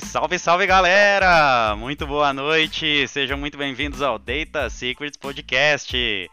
[0.00, 1.74] salve, salve galera!
[1.76, 6.30] Muito boa noite, sejam muito bem-vindos ao Data Secrets Podcast.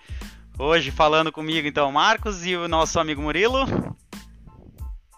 [0.57, 3.65] Hoje falando comigo então Marcos e o nosso amigo Murilo.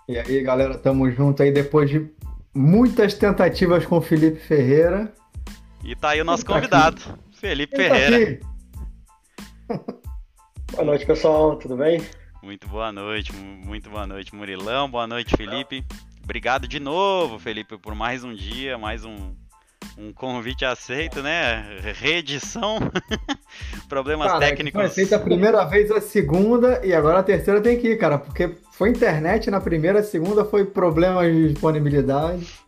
[0.07, 2.07] E aí galera, tamo junto aí depois de
[2.53, 5.11] muitas tentativas com o Felipe Ferreira.
[5.83, 7.39] E tá aí o nosso tá convidado, aqui.
[7.39, 8.39] Felipe Quem tá Ferreira.
[9.67, 9.77] Tá
[10.73, 12.01] boa noite pessoal, tudo bem?
[12.43, 15.83] Muito boa noite, muito boa noite Murilão, boa noite Felipe.
[16.25, 19.35] Obrigado de novo, Felipe, por mais um dia, mais um,
[19.95, 21.63] um convite aceito, né?
[21.93, 22.79] Reedição.
[23.87, 24.81] Problemas cara, técnicos.
[24.81, 28.17] Foi aceito a primeira vez, a segunda e agora a terceira tem que ir, cara,
[28.17, 32.59] porque foi internet na primeira, a segunda foi problemas de disponibilidade.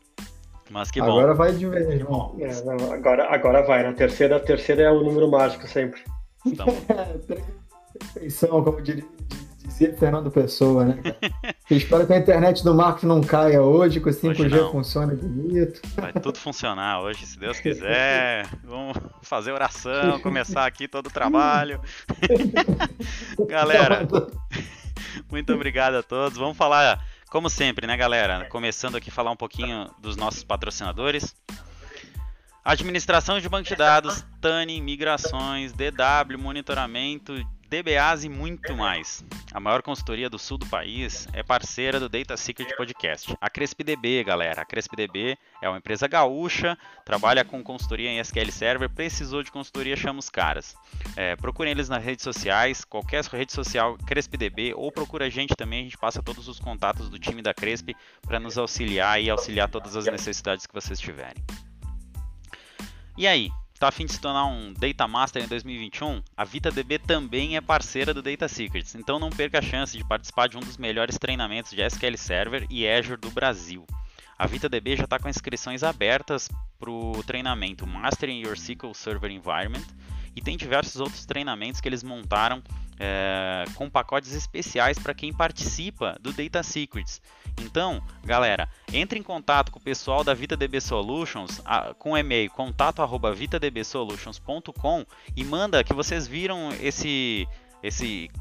[0.69, 1.17] Mas que bom.
[1.17, 2.38] Agora vai de vez, irmão.
[2.39, 2.52] É,
[2.94, 3.81] agora, agora vai.
[3.81, 5.99] Na terceira, a terceira é o número mágico sempre.
[6.45, 6.67] Então.
[8.13, 9.03] Perfeição, como diria
[9.78, 11.00] dizia Fernando Pessoa, né?
[11.70, 15.81] espero que a internet do Marcos não caia hoje, que o 5G funcione bonito.
[15.95, 18.47] Vai tudo funcionar hoje, se Deus quiser.
[18.64, 21.80] Vamos fazer oração, começar aqui todo o trabalho.
[23.47, 24.08] galera,
[25.30, 26.38] muito obrigado a todos.
[26.38, 28.45] Vamos falar, como sempre, né, galera?
[28.50, 31.36] Começando aqui falar um pouquinho dos nossos patrocinadores.
[32.66, 37.34] Administração de banco de dados, TANI, migrações, DW, monitoramento
[37.69, 39.25] DBAs e muito mais.
[39.51, 43.35] A maior consultoria do sul do país é parceira do Data Secret Podcast.
[43.41, 44.61] A CrespDB, galera.
[44.61, 49.97] A CrespDB é uma empresa gaúcha, trabalha com consultoria em SQL Server, precisou de consultoria,
[49.97, 50.75] chama os caras.
[51.17, 55.81] É, procurem eles nas redes sociais, qualquer rede social CrespDB, ou procura a gente também,
[55.81, 59.69] a gente passa todos os contatos do time da Cresp para nos auxiliar e auxiliar
[59.69, 61.43] todas as necessidades que vocês tiverem.
[63.17, 63.49] E aí,
[63.86, 68.14] a fim de se tornar um Data Master em 2021, a VitaDB também é parceira
[68.14, 71.72] do Data Secrets, então não perca a chance de participar de um dos melhores treinamentos
[71.72, 73.85] de SQL Server e Azure do Brasil.
[74.35, 79.85] A VitaDB já está com inscrições abertas para o treinamento Mastering Your SQL Server Environment
[80.35, 82.63] e tem diversos outros treinamentos que eles montaram
[83.00, 87.22] é, com pacotes especiais para quem participa do Data Secrets.
[87.62, 95.06] Então, galera, entre em contato com o pessoal da VitaDB Solutions a, com e-mail contato@vitadbsolutions.com
[95.36, 97.46] e manda que vocês viram esse
[97.84, 98.31] esse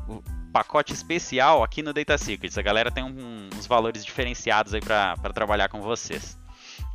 [0.53, 2.57] pacote especial aqui no Data Secrets.
[2.57, 6.39] A galera tem um, uns valores diferenciados aí para trabalhar com vocês.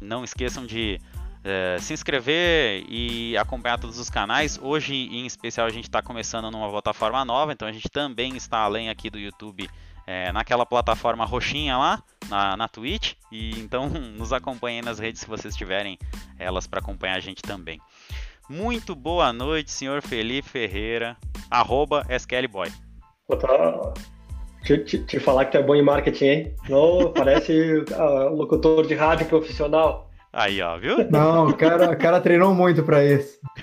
[0.02, 1.00] Não esqueçam de
[1.44, 4.59] é, se inscrever e acompanhar todos os canais.
[4.62, 8.59] Hoje, em especial, a gente está começando numa plataforma nova, então a gente também está
[8.59, 9.69] além aqui do YouTube,
[10.06, 13.13] é, naquela plataforma roxinha lá, na, na Twitch.
[13.31, 15.97] E então nos acompanhem nas redes se vocês tiverem
[16.38, 17.79] elas para acompanhar a gente também.
[18.50, 21.16] Muito boa noite, senhor Felipe Ferreira,
[21.50, 22.69] arroba SQLBoy.
[23.40, 23.94] Tá...
[24.63, 26.56] Te, te, te, falar que tu é bom em marketing, hein?
[26.69, 30.11] Não, parece uh, locutor de rádio profissional.
[30.34, 31.09] Aí, ó, viu?
[31.09, 33.38] Não, o cara, o cara treinou muito pra isso.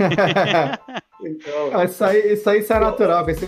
[1.25, 1.71] então...
[1.73, 3.29] Ah, isso, aí, isso aí sai natural.
[3.31, 3.47] Esse,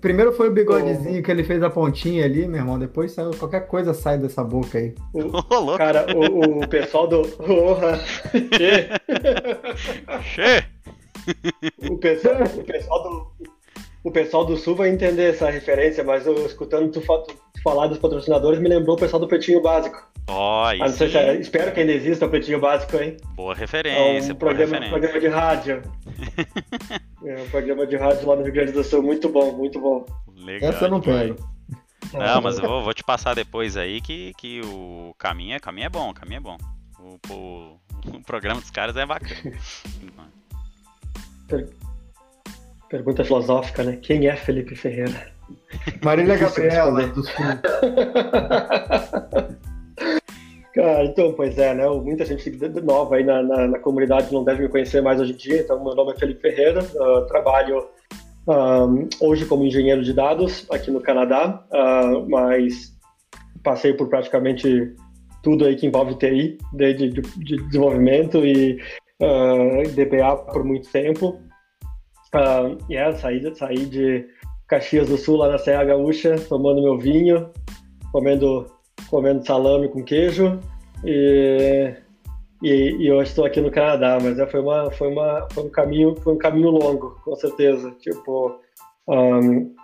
[0.00, 1.22] primeiro foi o bigodezinho oh.
[1.22, 2.78] que ele fez a pontinha ali, meu irmão.
[2.78, 4.94] Depois saiu, qualquer coisa sai dessa boca aí.
[5.12, 7.22] O, cara, o, o pessoal do.
[7.22, 7.98] Porra!
[10.22, 10.64] che!
[11.90, 13.51] o, pessoal, o pessoal do.
[14.04, 17.98] O pessoal do Sul vai entender essa referência, mas eu escutando tu, tu falar dos
[17.98, 20.10] patrocinadores me lembrou o pessoal do Pretinho Básico.
[20.28, 20.84] Ó, oh,
[21.40, 23.16] espero que ainda exista o Pretinho Básico, hein?
[23.34, 24.90] Boa referência, é um programa, referência.
[24.90, 25.82] programa de rádio.
[27.24, 30.04] é um programa de rádio lá no Rio Grande do Sul, muito bom, muito bom.
[30.36, 30.70] Legal.
[30.70, 31.36] Essa eu não pego.
[32.12, 35.86] Não, mas eu vou, vou, te passar depois aí que, que o caminho é, caminho
[35.86, 36.56] é bom, o caminho é bom.
[36.98, 37.80] O, o,
[38.16, 39.56] o programa dos caras é bacana.
[42.92, 43.98] Per pergunta filosófica, né?
[44.02, 45.32] Quem é Felipe Ferreira?
[46.04, 47.32] Marília Gabriela, do Sul.
[50.74, 51.88] Cara, então, pois é, né?
[51.88, 52.50] Muita gente
[52.82, 55.62] nova aí na, na, na, comunidade não deve me conhecer mais hoje em dia.
[55.62, 57.88] Então, meu nome é Felipe Ferreira, uh, trabalho
[58.46, 62.94] um, hoje como engenheiro de dados aqui no Canadá, uh, mas
[63.62, 64.94] passei por praticamente
[65.42, 68.78] tudo aí que envolve TI, desde de, de desenvolvimento e
[69.22, 71.40] uh, DBA por muito tempo.
[72.34, 74.26] Uh, yeah, saí, saí de
[74.66, 77.50] Caxias do Sul, lá na Serra Gaúcha, tomando meu vinho,
[78.10, 78.66] comendo
[79.12, 80.58] comendo salame com queijo
[81.04, 81.94] e,
[82.62, 85.70] e, e hoje estou aqui no Canadá, mas é, foi, uma, foi, uma, foi, um
[85.70, 87.90] caminho, foi um caminho longo, com certeza.
[88.00, 88.58] Tipo,
[89.06, 89.74] um,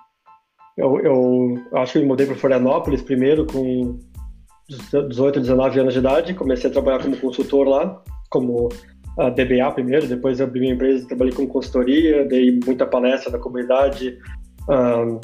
[0.79, 3.99] eu, eu acho que eu me mudei para Florianópolis primeiro com
[4.69, 8.71] 18, 19 anos de idade, comecei a trabalhar como consultor lá, como
[9.19, 14.19] a DBA primeiro, depois abri minha empresa, trabalhei com consultoria, dei muita palestra na comunidade,
[14.69, 15.21] um,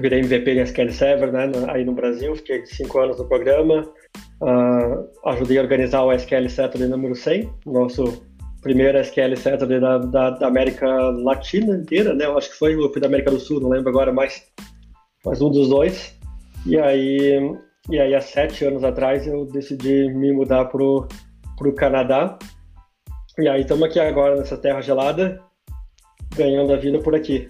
[0.00, 3.84] virei MVP em SQL Server, né, aí no Brasil, fiquei cinco anos no programa,
[4.40, 8.24] Uh, ajudei a organizar o SQL Saturday número 100, nosso
[8.62, 12.24] primeiro SQL Saturday da, da, da, América Latina inteira, né?
[12.24, 14.44] Eu acho que foi, foi da América do Sul, não lembro agora mais,
[15.24, 16.16] mas um dos dois.
[16.64, 17.40] E aí,
[17.90, 21.08] e aí há sete anos atrás eu decidi me mudar pro,
[21.56, 22.38] pro Canadá.
[23.38, 25.40] E aí estamos aqui agora nessa terra gelada,
[26.34, 27.48] ganhando a vida por aqui.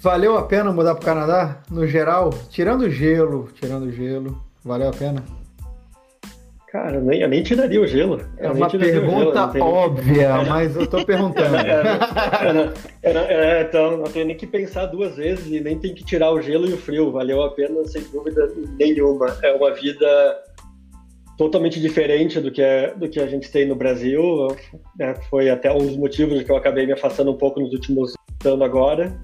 [0.00, 1.62] Valeu a pena mudar pro Canadá?
[1.70, 5.22] No geral, tirando o gelo, tirando o gelo, valeu a pena?
[6.68, 8.22] Cara, nem, eu nem tiraria o gelo.
[8.38, 11.56] É uma pergunta gelo, óbvia, mas eu tô perguntando.
[13.02, 16.42] É, então, não tenho nem que pensar duas vezes e nem tem que tirar o
[16.42, 17.12] gelo e o frio.
[17.12, 19.36] Valeu a pena, sem dúvida nenhuma.
[19.44, 20.42] É uma vida
[21.36, 24.48] totalmente diferente do que, é, do que a gente tem no Brasil.
[25.00, 28.14] É, foi até um dos motivos que eu acabei me afastando um pouco nos últimos
[28.44, 29.18] anos agora.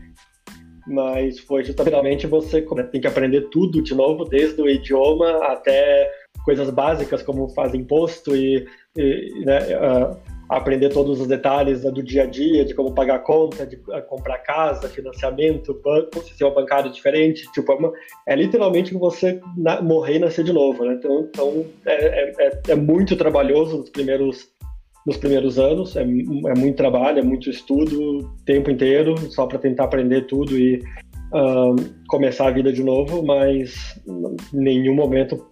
[0.87, 2.61] Mas foi justamente você
[2.91, 6.11] tem que aprender tudo de novo, desde o idioma até
[6.45, 8.67] coisas básicas como fazer imposto e,
[8.97, 10.17] e né, uh,
[10.57, 14.39] aprender todos os detalhes do dia a dia, de como pagar conta, de uh, comprar
[14.39, 17.51] casa, financiamento, banco, sistema bancário diferente.
[17.53, 17.93] Tipo, é, uma,
[18.27, 20.85] é literalmente você na, morrer e nascer de novo.
[20.85, 20.95] Né?
[20.95, 24.51] Então, então é, é, é, muito trabalhoso nos primeiros
[25.05, 29.59] nos primeiros anos, é, é muito trabalho, é muito estudo, o tempo inteiro, só para
[29.59, 30.77] tentar aprender tudo e
[31.33, 31.75] uh,
[32.07, 34.01] começar a vida de novo, mas
[34.53, 35.45] nenhum momento,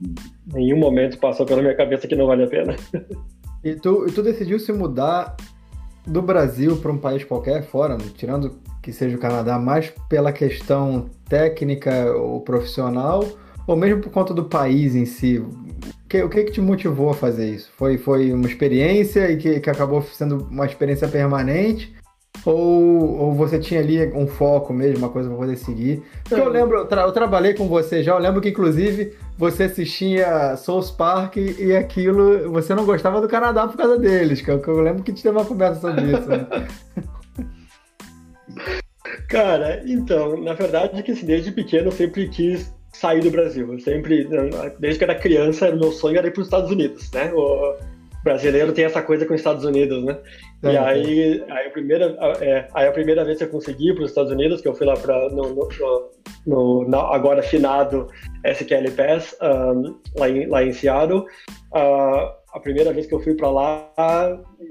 [0.55, 2.77] nenhum momento passou pela minha cabeça que não vale a pena.
[3.63, 5.37] E tu, tu decidiu se mudar
[6.07, 11.11] do Brasil para um país qualquer fora, tirando que seja o Canadá, mais pela questão
[11.29, 13.25] técnica ou profissional,
[13.67, 15.39] ou mesmo por conta do país em si?
[15.39, 15.51] O
[16.09, 17.71] que, o que, que te motivou a fazer isso?
[17.77, 21.95] Foi, foi uma experiência e que, que acabou sendo uma experiência permanente?
[22.45, 26.03] Ou, ou você tinha ali um foco mesmo, uma coisa para poder seguir?
[26.25, 29.65] Porque eu lembro, eu, tra eu, trabalhei com você já, eu lembro que inclusive você
[29.65, 34.59] assistia Souls Park e aquilo, você não gostava do Canadá por causa deles, que eu,
[34.61, 36.47] que eu lembro que gente teve uma conversa sobre isso, né?
[39.29, 43.73] Cara, então, na verdade que assim, desde pequeno eu sempre quis sair do Brasil.
[43.73, 44.29] Eu sempre,
[44.79, 47.33] desde que era criança, meu sonho era ir para os Estados Unidos, né?
[47.33, 47.77] O
[48.25, 50.19] brasileiro tem essa coisa com os Estados Unidos, né?
[50.63, 54.05] É, e aí, aí, a primeira, é, aí a primeira vez que eu consegui para
[54.05, 55.69] os Estados Unidos, que eu fui lá para no, no,
[56.47, 58.09] no, no, agora finado
[58.45, 63.35] SQL Pass, um, lá, em, lá em Seattle, uh, a primeira vez que eu fui
[63.35, 63.91] para lá,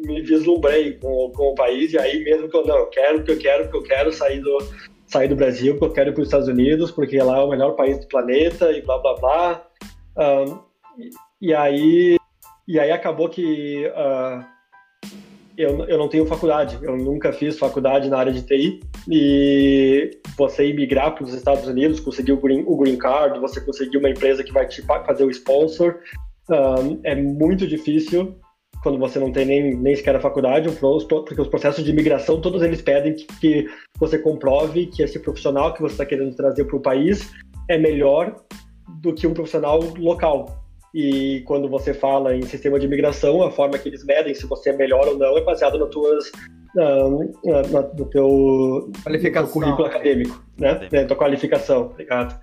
[0.05, 3.31] me vislumbrei com, com o país, e aí mesmo que eu não, eu quero, que
[3.31, 4.57] eu quero, que eu quero sair do,
[5.07, 7.49] sair do Brasil, porque eu quero ir para os Estados Unidos, porque lá é o
[7.49, 9.63] melhor país do planeta, e blá blá blá.
[10.17, 10.59] Um,
[11.01, 11.09] e,
[11.49, 12.19] e aí
[12.67, 14.45] e aí acabou que uh,
[15.59, 18.79] eu, eu não tenho faculdade, eu nunca fiz faculdade na área de TI.
[19.11, 23.97] E você imigrar para os Estados Unidos, conseguir o green, o green card, você conseguir
[23.97, 25.99] uma empresa que vai te fazer o sponsor,
[26.49, 28.37] um, é muito difícil
[28.81, 32.61] quando você não tem nem, nem sequer a faculdade, porque os processos de imigração, todos
[32.61, 33.69] eles pedem que, que
[33.99, 37.29] você comprove que esse profissional que você está querendo trazer para o país
[37.67, 38.33] é melhor
[39.01, 40.68] do que um profissional local.
[40.93, 44.71] E quando você fala em sistema de imigração, a forma que eles medem se você
[44.71, 46.31] é melhor ou não é baseado nas tuas
[46.73, 47.09] na,
[47.69, 49.51] na, no teu, qualificação.
[49.51, 50.87] currículo acadêmico, né?
[50.91, 52.39] Na tua qualificação, obrigado.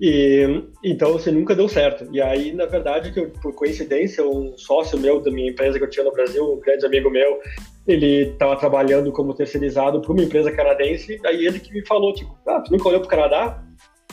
[0.00, 2.08] E então você nunca deu certo.
[2.12, 5.84] E aí, na verdade, que eu, por coincidência, um sócio meu da minha empresa que
[5.84, 7.40] eu tinha no Brasil, um grande amigo meu,
[7.86, 11.20] ele estava trabalhando como terceirizado para uma empresa canadense.
[11.24, 13.64] Aí ele que me falou, tipo, ah, tu nunca olhou para o Canadá?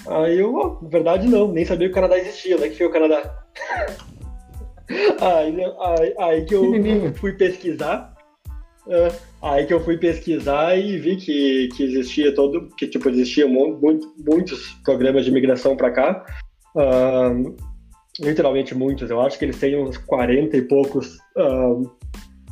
[0.08, 2.70] Aí eu, na verdade, não, nem sabia que o Canadá existia, né?
[2.70, 3.44] Que foi o Canadá.
[5.20, 8.14] aí, aí, aí, que eu fui pesquisar.
[9.42, 14.14] Aí que eu fui pesquisar e vi que, que existia todo, que tipo, existia muito,
[14.28, 16.26] muitos programas de imigração para cá.
[16.76, 17.56] Uh,
[18.20, 19.10] literalmente muitos.
[19.10, 21.18] Eu acho que eles têm uns 40 e poucos.
[21.36, 21.90] Uh,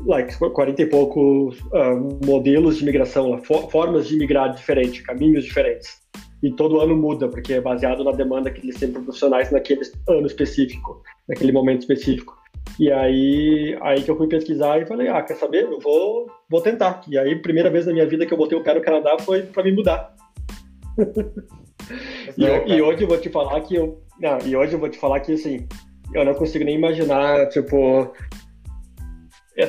[0.06, 6.03] like, 40 e poucos uh, modelos de imigração, formas de imigrar diferentes, caminhos diferentes
[6.44, 10.28] e todo ano muda, porque é baseado na demanda que eles têm profissionais naquele ano
[10.28, 12.38] específico, naquele momento específico.
[12.78, 15.64] E aí, aí que eu fui pesquisar e falei, ah, quer saber?
[15.64, 17.02] Eu vou, vou tentar.
[17.08, 19.44] E aí, primeira vez na minha vida que eu botei o pé no Canadá foi
[19.44, 20.14] para me mudar.
[22.38, 24.98] e, e, hoje eu vou te falar que eu, não, e hoje eu vou te
[24.98, 25.66] falar que assim,
[26.14, 28.12] eu não consigo nem imaginar, tipo,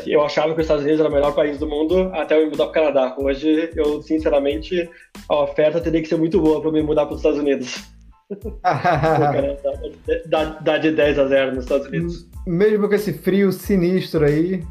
[0.07, 2.51] eu achava que os Estados Unidos era o melhor país do mundo até eu me
[2.51, 3.17] mudar para o Canadá.
[3.19, 4.89] Hoje, eu, sinceramente,
[5.29, 7.85] a oferta teria que ser muito boa para me mudar para os Estados Unidos.
[10.27, 12.27] dá, dá de 10 a 0 nos Estados Unidos.
[12.47, 14.65] Mesmo com esse frio sinistro aí,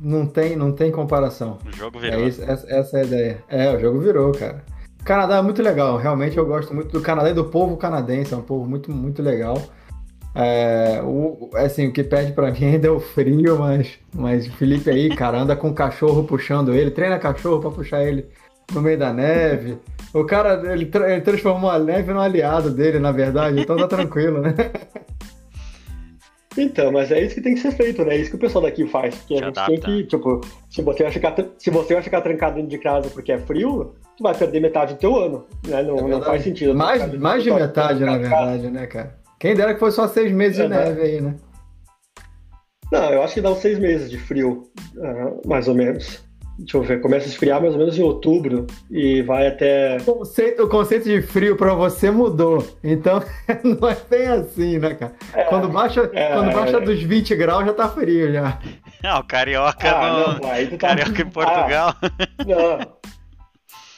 [0.00, 1.58] não tem, não tem comparação.
[1.66, 2.20] O jogo virou.
[2.20, 3.44] É isso, essa, essa, é a ideia.
[3.48, 4.62] É, o jogo virou, cara.
[5.00, 8.34] O Canadá é muito legal, realmente eu gosto muito do Canadá e do povo canadense,
[8.34, 9.56] é um povo muito, muito legal.
[10.40, 14.52] É, o, assim, o que pede pra mim ainda é o frio, mas, mas o
[14.52, 18.24] Felipe aí, cara, anda com o cachorro puxando ele, treina cachorro pra puxar ele
[18.72, 19.78] no meio da neve.
[20.14, 23.88] O cara, ele, tra ele transformou a neve no aliado dele, na verdade, então tá
[23.88, 24.54] tranquilo, né?
[26.56, 28.14] Então, mas é isso que tem que ser feito, né?
[28.14, 29.14] É isso que o pessoal daqui faz.
[29.16, 32.56] Porque a gente tem que, tipo, se você, vai ficar, se você vai ficar trancado
[32.56, 35.46] dentro de casa porque é frio, tu vai perder metade do teu ano.
[35.66, 35.82] Né?
[35.82, 36.74] Não, é não faz sentido.
[36.74, 39.18] Mais, mais de metade, na verdade, né, cara?
[39.38, 41.34] Quem dera que fosse só seis meses é, de neve aí, né?
[42.90, 46.26] Não, eu acho que dá uns seis meses de frio, uh, mais ou menos.
[46.58, 49.98] Deixa eu ver, começa a esfriar mais ou menos em outubro e vai até.
[49.98, 52.66] O conceito, o conceito de frio para você mudou.
[52.82, 53.22] Então
[53.62, 55.12] não é bem assim, né, cara?
[55.34, 58.58] É, quando baixa, é, quando baixa dos 20 graus já tá frio já.
[59.04, 60.88] Não, carioca ah, não, tu tá...
[60.88, 61.94] Carioca em Portugal.
[62.02, 62.98] Ah, não.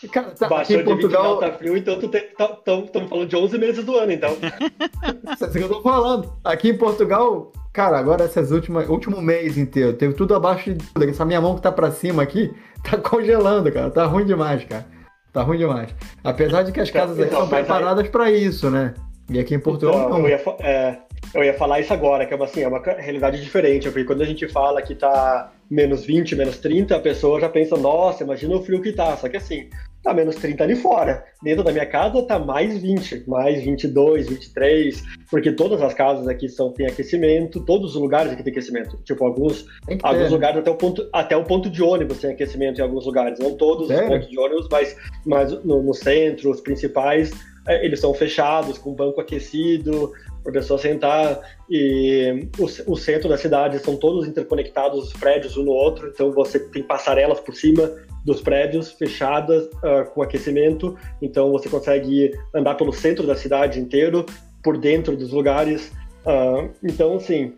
[0.09, 3.85] Cara, tá, Baixou aqui em Portugal tá frio, então estamos tá, falando de 11 meses
[3.85, 4.31] do ano, então.
[5.35, 6.33] Isso é o que eu tô falando.
[6.43, 11.09] Aqui em Portugal, cara, agora essas últimas, último mês inteiro, teve tudo abaixo de tudo.
[11.09, 12.51] Essa minha mão que tá pra cima aqui,
[12.83, 13.91] tá congelando, cara.
[13.91, 14.87] Tá ruim demais, cara.
[15.33, 15.95] Tá ruim demais.
[16.25, 18.11] Apesar de que as casas então, aqui são preparadas aí...
[18.11, 18.95] para isso, né?
[19.29, 20.21] E aqui em Portugal então, não.
[20.21, 20.99] Eu ia, é,
[21.35, 24.23] eu ia falar isso agora, que é uma, assim, é uma realidade diferente, porque quando
[24.23, 28.57] a gente fala que tá menos 20, menos 30, a pessoa já pensa, nossa, imagina
[28.57, 29.17] o frio que tá.
[29.17, 29.69] Só que assim,
[30.03, 31.25] tá menos 30 ali fora.
[31.43, 36.49] Dentro da minha casa tá mais 20, mais 22, 23, porque todas as casas aqui
[36.49, 38.99] são têm aquecimento, todos os lugares aqui têm aquecimento.
[39.05, 39.67] Tipo, alguns,
[40.03, 40.29] alguns né?
[40.29, 43.39] lugares até o, ponto, até o ponto de ônibus tem aquecimento em alguns lugares.
[43.39, 44.05] Não todos Sério?
[44.05, 47.31] os pontos de ônibus, mas, mas no, no centro, os principais,
[47.67, 50.13] é, eles são fechados, com banco aquecido,
[50.43, 51.41] para a pessoa sentar.
[51.69, 56.33] E o, o, centro da cidade são todos interconectados, os prédios um no outro, então
[56.33, 57.91] você tem passarelas por cima
[58.25, 64.27] dos prédios fechadas uh, com aquecimento, então você consegue andar pelo centro da cidade inteiro,
[64.63, 65.93] por dentro dos lugares.
[66.27, 67.55] Uh, então, assim,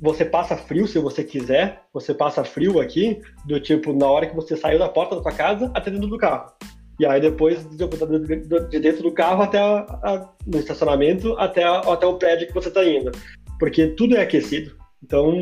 [0.00, 4.34] você passa frio se você quiser, você passa frio aqui, do tipo, na hora que
[4.34, 6.52] você saiu da porta da sua casa até dentro do carro.
[7.00, 12.04] E aí depois de dentro do carro até a, a, no estacionamento até, a, até
[12.04, 13.10] o prédio que você está indo.
[13.58, 14.76] Porque tudo é aquecido.
[15.02, 15.32] Então,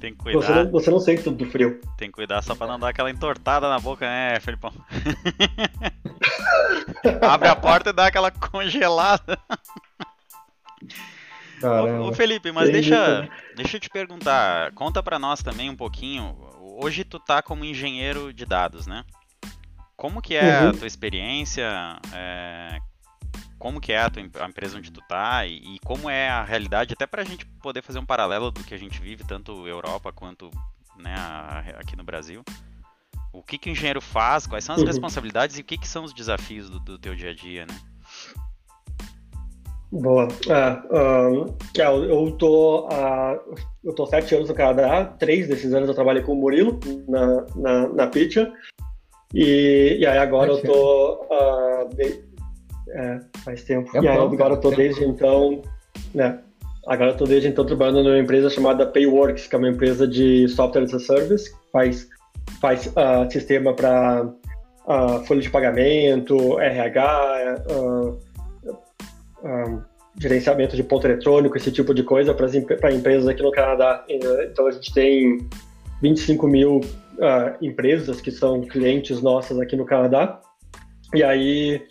[0.00, 0.40] tem que cuidar.
[0.40, 1.78] Você, não, você não sente tudo do frio.
[1.98, 4.72] Tem que cuidar só pra não dar aquela entortada na boca, né, Felipão?
[7.20, 9.38] Abre a porta e dá aquela congelada.
[11.60, 12.06] Caramba.
[12.06, 16.34] Ô, Felipe, mas deixa, deixa eu te perguntar, conta pra nós também um pouquinho.
[16.82, 19.04] Hoje tu tá como engenheiro de dados, né?
[20.02, 20.70] Como que é uhum.
[20.70, 21.62] a tua experiência?
[22.12, 22.80] É,
[23.56, 26.42] como que é a, tua, a empresa onde tu tá e, e, como é a
[26.42, 29.64] realidade, até para a gente poder fazer um paralelo do que a gente vive, tanto
[29.64, 30.50] Europa quanto
[30.98, 31.14] né,
[31.78, 32.42] aqui no Brasil.
[33.32, 34.88] O que, que o engenheiro faz, quais são as uhum.
[34.88, 37.78] responsabilidades e o que, que são os desafios do, do teu dia a dia, né?
[39.92, 40.26] Boa.
[40.48, 41.54] É, um,
[42.08, 43.38] eu tô há
[43.84, 47.46] eu tô sete anos no Canadá, três desses anos eu trabalhei com o Murilo na,
[47.54, 48.52] na, na Pitcha,
[49.34, 52.32] e, e aí agora eu tô uh,
[52.94, 53.96] é, faz tempo.
[53.96, 55.62] É e aí, agora eu tô desde então,
[56.14, 56.38] né?
[56.86, 60.48] Agora eu tô desde então trabalhando numa empresa chamada Payworks, que é uma empresa de
[60.48, 62.08] software as a service, faz,
[62.60, 64.34] faz uh, sistema para uh,
[64.88, 67.62] ah, folha de pagamento, RH,
[70.18, 74.04] gerenciamento de ponto eletrônico, esse tipo de coisa para empresas aqui no Canadá.
[74.08, 75.38] Então a gente tem
[76.02, 76.80] 25 mil
[77.60, 80.40] empresas que são clientes nossas aqui no Canadá.
[81.14, 81.82] E aí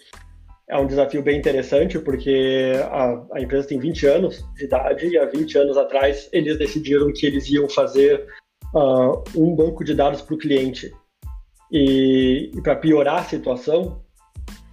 [0.69, 5.17] é um desafio bem interessante, porque a, a, empresa tem 20 anos de idade e
[5.17, 8.25] há 20 anos atrás eles decidiram que eles iam fazer
[8.73, 10.91] uh, um banco de dados para o cliente.
[11.71, 14.01] E, e para piorar a situação,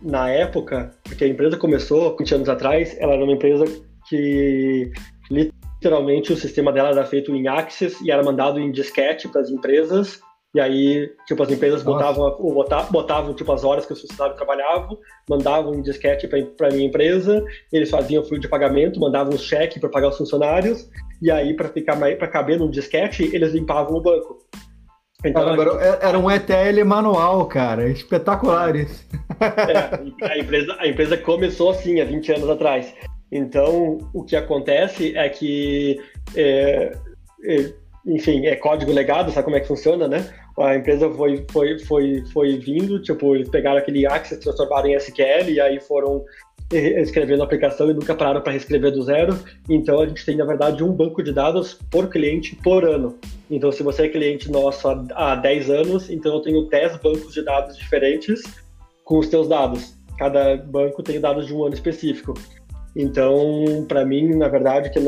[0.00, 3.64] na época, porque a empresa começou 20 anos atrás, ela era uma empresa
[4.08, 4.90] que
[5.30, 9.50] literalmente o sistema dela era feito em Access e era mandado em disquete para as
[9.50, 10.20] empresas
[10.54, 14.98] e aí, tipo, as empresas botavam, botavam, botavam, tipo, as horas que os funcionários trabalhavam,
[15.28, 19.78] mandavam um disquete para a minha empresa, eles faziam fluxo de pagamento, mandavam um cheque
[19.78, 20.88] para pagar os funcionários,
[21.20, 24.38] e aí, para ficar para caber num disquete, eles limpavam o banco.
[25.24, 26.04] Então, Caramba, gente...
[26.04, 27.88] era um ETL manual, cara.
[27.88, 29.06] Espetacular isso.
[29.40, 32.94] É, a, empresa, a empresa começou assim, há 20 anos atrás.
[33.30, 36.00] Então, o que acontece é que
[36.34, 36.96] é,
[37.44, 37.72] é,
[38.08, 40.28] enfim, é código legado, sabe como é que funciona, né?
[40.58, 45.50] A empresa foi, foi, foi, foi vindo, tipo, eles pegaram aquele Access, transformaram em SQL
[45.50, 46.24] e aí foram
[46.72, 49.38] escrevendo a aplicação e nunca pararam para reescrever do zero.
[49.68, 53.18] Então a gente tem, na verdade, um banco de dados por cliente por ano.
[53.50, 57.32] Então, se você é cliente nosso há, há 10 anos, então eu tenho 10 bancos
[57.32, 58.42] de dados diferentes
[59.04, 59.96] com os teus dados.
[60.18, 62.34] Cada banco tem dados de um ano específico.
[62.96, 64.98] Então, para mim, na verdade, que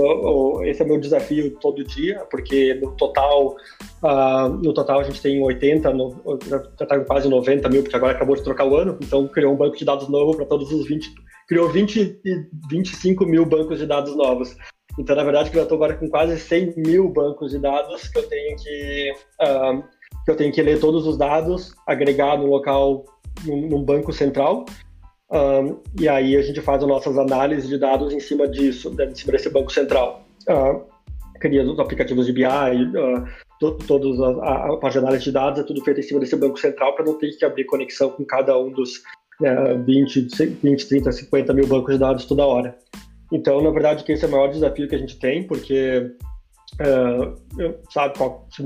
[0.64, 3.56] esse é meu desafio todo dia, porque no total,
[4.02, 8.12] uh, no total a gente tem 80, no, já está quase 90 mil, porque agora
[8.12, 10.86] acabou de trocar o ano, então criou um banco de dados novo para todos os
[10.86, 11.10] 20,
[11.48, 14.54] criou 20 e 25 mil bancos de dados novos.
[14.98, 18.28] Então, na verdade, eu estou agora com quase 100 mil bancos de dados que eu
[18.28, 19.82] tenho que, uh,
[20.24, 23.04] que eu tenho que ler todos os dados, agregar no local,
[23.44, 24.64] num, num banco central,
[25.32, 29.06] um, e aí a gente faz as nossas análises de dados em cima disso, né,
[29.06, 30.24] em cima desse banco central.
[30.48, 30.82] Uh,
[31.38, 33.24] cria os aplicativos de BI, uh,
[33.60, 36.20] to, todos a, a, a parte de análise de dados é tudo feito em cima
[36.20, 39.02] desse banco central para não ter que abrir conexão com cada um dos
[39.40, 40.28] né, 20,
[40.62, 42.76] 20, 30, 50 mil bancos de dados toda hora.
[43.32, 46.12] Então, na verdade, que esse é o maior desafio que a gente tem, porque
[46.80, 48.14] uh, sabe,
[48.50, 48.62] se,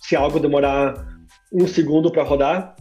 [0.00, 1.08] se, algo demorar
[1.52, 2.76] um segundo para rodar,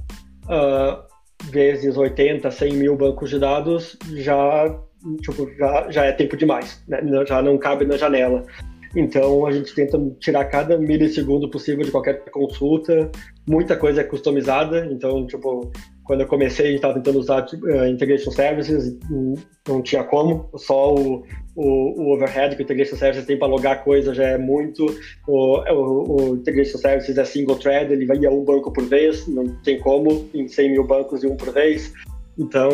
[0.46, 1.13] uh,
[1.44, 4.80] vezes 80, 100 mil bancos de dados, já,
[5.22, 7.02] tipo, já, já é tempo demais, né?
[7.28, 8.44] já não cabe na janela.
[8.96, 13.10] Então a gente tenta tirar cada milissegundo possível de qualquer consulta.
[13.48, 15.72] Muita coisa é customizada, então tipo
[16.04, 18.98] quando eu comecei, a gente estava tentando usar uh, Integration Services,
[19.68, 21.24] não tinha como, só o,
[21.56, 24.86] o, o overhead que o Integration Services tem para logar coisa já é muito.
[25.28, 29.28] O, o, o, Integration Services é single thread, ele vai a um banco por vez,
[29.28, 31.94] não tem como, em 100 mil bancos e um por vez.
[32.38, 32.70] Então,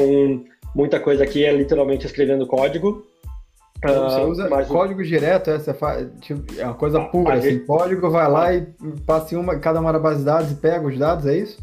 [0.74, 3.06] muita coisa aqui é literalmente escrevendo código.
[3.78, 7.66] Então, você usa código direto, é, faz, tipo, é uma coisa pura, assim, gente...
[7.66, 8.68] código vai lá e
[9.06, 11.58] passa em uma, cada uma das bases de dados e pega os dados, é isso?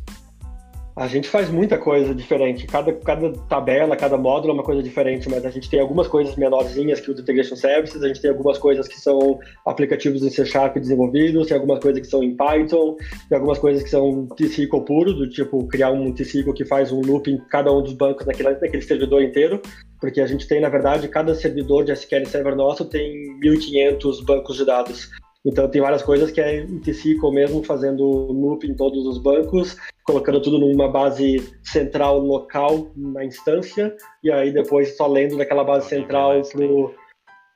[0.97, 2.67] A gente faz muita coisa diferente.
[2.67, 6.35] Cada, cada tabela, cada módulo é uma coisa diferente, mas a gente tem algumas coisas
[6.37, 10.47] menorzinhas que o Integration Services, a gente tem algumas coisas que são aplicativos em C
[10.47, 12.97] Sharp desenvolvidos, tem algumas coisas que são em Python,
[13.29, 17.03] tem algumas coisas que são T-SQL puro, do tipo criar um T-SQL que faz um
[17.03, 19.61] loop em cada um dos bancos naquele, naquele servidor inteiro,
[20.01, 24.57] porque a gente tem, na verdade, cada servidor de SQL Server nosso tem 1.500 bancos
[24.57, 25.11] de dados.
[25.45, 29.77] Então tem várias coisas que é em T-SQL mesmo, fazendo loop em todos os bancos,
[30.07, 35.89] colocando tudo numa base central local na instância, e aí depois só lendo daquela base
[35.89, 36.95] central pro.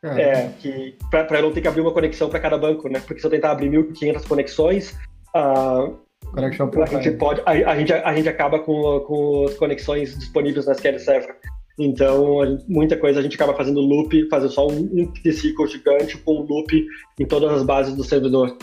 [0.02, 3.00] É, é que para não ter que abrir uma conexão para cada banco, né?
[3.00, 4.98] Porque se eu tentar abrir 1.500 conexões,
[5.36, 5.94] uh,
[6.32, 10.66] Conexão a gente pode, a, a, gente, a gente acaba com, com as conexões disponíveis
[10.66, 11.36] na SQL Server.
[11.78, 16.18] Então, gente, muita coisa a gente acaba fazendo loop, fazer só um, um T-SQL gigante
[16.18, 16.86] com um loop
[17.18, 18.56] em todas as bases do servidor.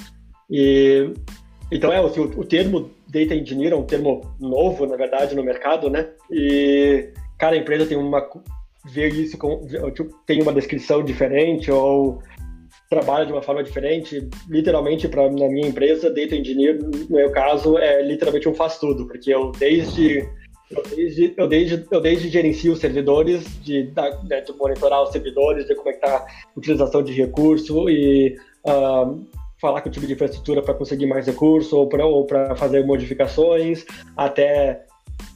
[0.49, 1.13] E
[1.71, 5.89] então é o, o termo data engineer é um termo novo, na verdade, no mercado,
[5.89, 6.09] né?
[6.31, 8.27] E cada empresa tem uma
[8.85, 12.21] ver isso com tipo, tem uma descrição diferente ou
[12.89, 14.29] trabalha de uma forma diferente.
[14.49, 19.05] Literalmente, para na minha empresa, data engineer, no meu caso, é literalmente um faz tudo,
[19.05, 20.27] porque eu desde
[20.69, 23.89] eu desde, eu desde, eu desde gerencio os servidores, de,
[24.25, 26.27] né, de monitorar os servidores, de como é que está a
[26.57, 29.25] utilização de recurso e uh,
[29.59, 31.87] falar com o tipo de infraestrutura para conseguir mais recurso ou
[32.25, 34.85] para fazer modificações, até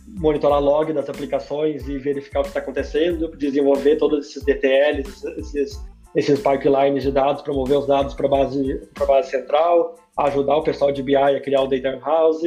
[0.07, 5.79] monitorar log das aplicações e verificar o que está acontecendo, desenvolver todos esses DTLs, esses,
[6.15, 10.91] esses pipelines de dados, promover os dados para a base, base central, ajudar o pessoal
[10.91, 12.43] de BI a criar o Data House,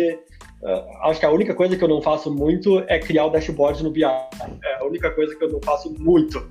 [0.65, 3.85] Uh, acho que a única coisa que eu não faço muito é criar o dashboard
[3.85, 4.03] no BI.
[4.03, 6.43] É a única coisa que eu não faço muito.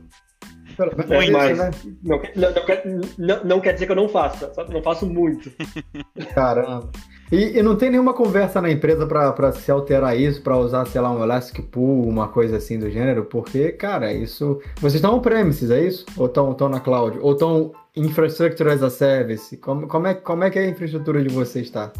[1.09, 1.71] É, mas né?
[2.01, 2.83] não, não, quer,
[3.17, 5.51] não, não, quer dizer que eu não faça, só que não faço muito.
[6.33, 6.89] Caramba.
[7.31, 11.01] E, e não tem nenhuma conversa na empresa para se alterar isso, para usar, sei
[11.01, 13.25] lá, um Elastic Pool, uma coisa assim do gênero?
[13.25, 14.59] Porque, cara, isso.
[14.75, 16.05] Vocês estão on-premises, é isso?
[16.15, 17.17] Ou estão na cloud?
[17.19, 19.57] Ou estão infrastructure as a service?
[19.57, 21.91] Como, como, é, como é que é a infraestrutura de vocês está?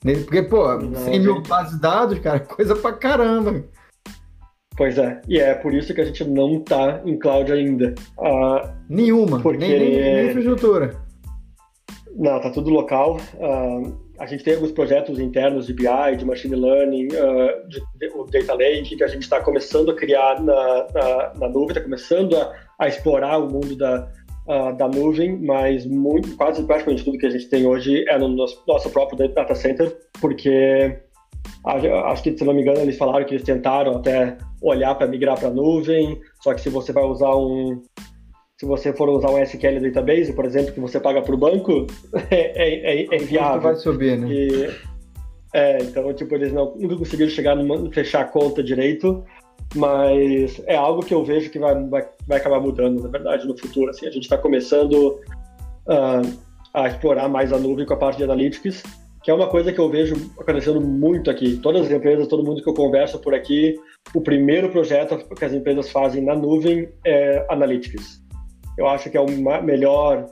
[0.00, 3.64] Porque, pô, não, 100 mil bases de dados, cara, coisa pra caramba.
[4.78, 7.96] Pois é, e é por isso que a gente não tá em cloud ainda.
[8.16, 9.58] Uh, Nenhuma, porque...
[9.58, 10.94] nem, nem, nem infraestrutura.
[12.14, 13.16] Não, tá tudo local.
[13.34, 18.06] Uh, a gente tem alguns projetos internos de BI, de Machine Learning, uh, de, de,
[18.14, 21.80] o Data Lake, que a gente está começando a criar na, na, na nuvem, está
[21.80, 24.08] começando a, a, explorar o mundo da,
[24.76, 28.62] da nuvem, mas muito, quase praticamente tudo que a gente tem hoje é no nosso,
[28.66, 31.00] nosso próprio data center, porque
[31.64, 35.38] acho que, se não me engano, eles falaram que eles tentaram até olhar para migrar
[35.38, 37.82] para a nuvem, só que se você vai usar um.
[38.58, 41.86] Se você for usar um SQL database, por exemplo, que você paga para o banco,
[42.30, 43.60] é, é, é, é inviável.
[43.60, 44.28] vai subir, né?
[44.28, 44.70] E,
[45.54, 49.24] é, então, tipo, eles não, nunca conseguiram chegar numa, fechar a conta direito
[49.74, 53.56] mas é algo que eu vejo que vai, vai, vai acabar mudando, na verdade, no
[53.58, 53.90] futuro.
[53.90, 55.20] Assim, a gente está começando
[55.86, 56.38] uh,
[56.72, 58.82] a explorar mais a nuvem com a parte de analytics,
[59.28, 61.58] que é uma coisa que eu vejo acontecendo muito aqui.
[61.62, 63.78] Todas as empresas, todo mundo que eu converso por aqui,
[64.14, 68.24] o primeiro projeto que as empresas fazem na nuvem é analytics.
[68.78, 69.26] eu acho que é o
[69.62, 70.24] melhor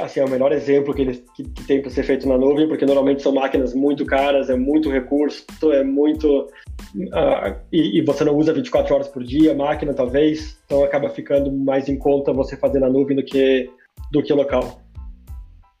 [0.00, 2.68] assim, é o melhor exemplo que, ele, que, que tem para ser feito na nuvem,
[2.68, 6.48] porque normalmente são máquinas muito caras, é muito recurso, é muito.
[6.94, 11.50] Uh, e, e, você não usa 24 horas por dia, máquina talvez, então acaba ficando
[11.50, 13.68] mais em conta você fazer na nuvem do que,
[14.12, 14.85] do que local.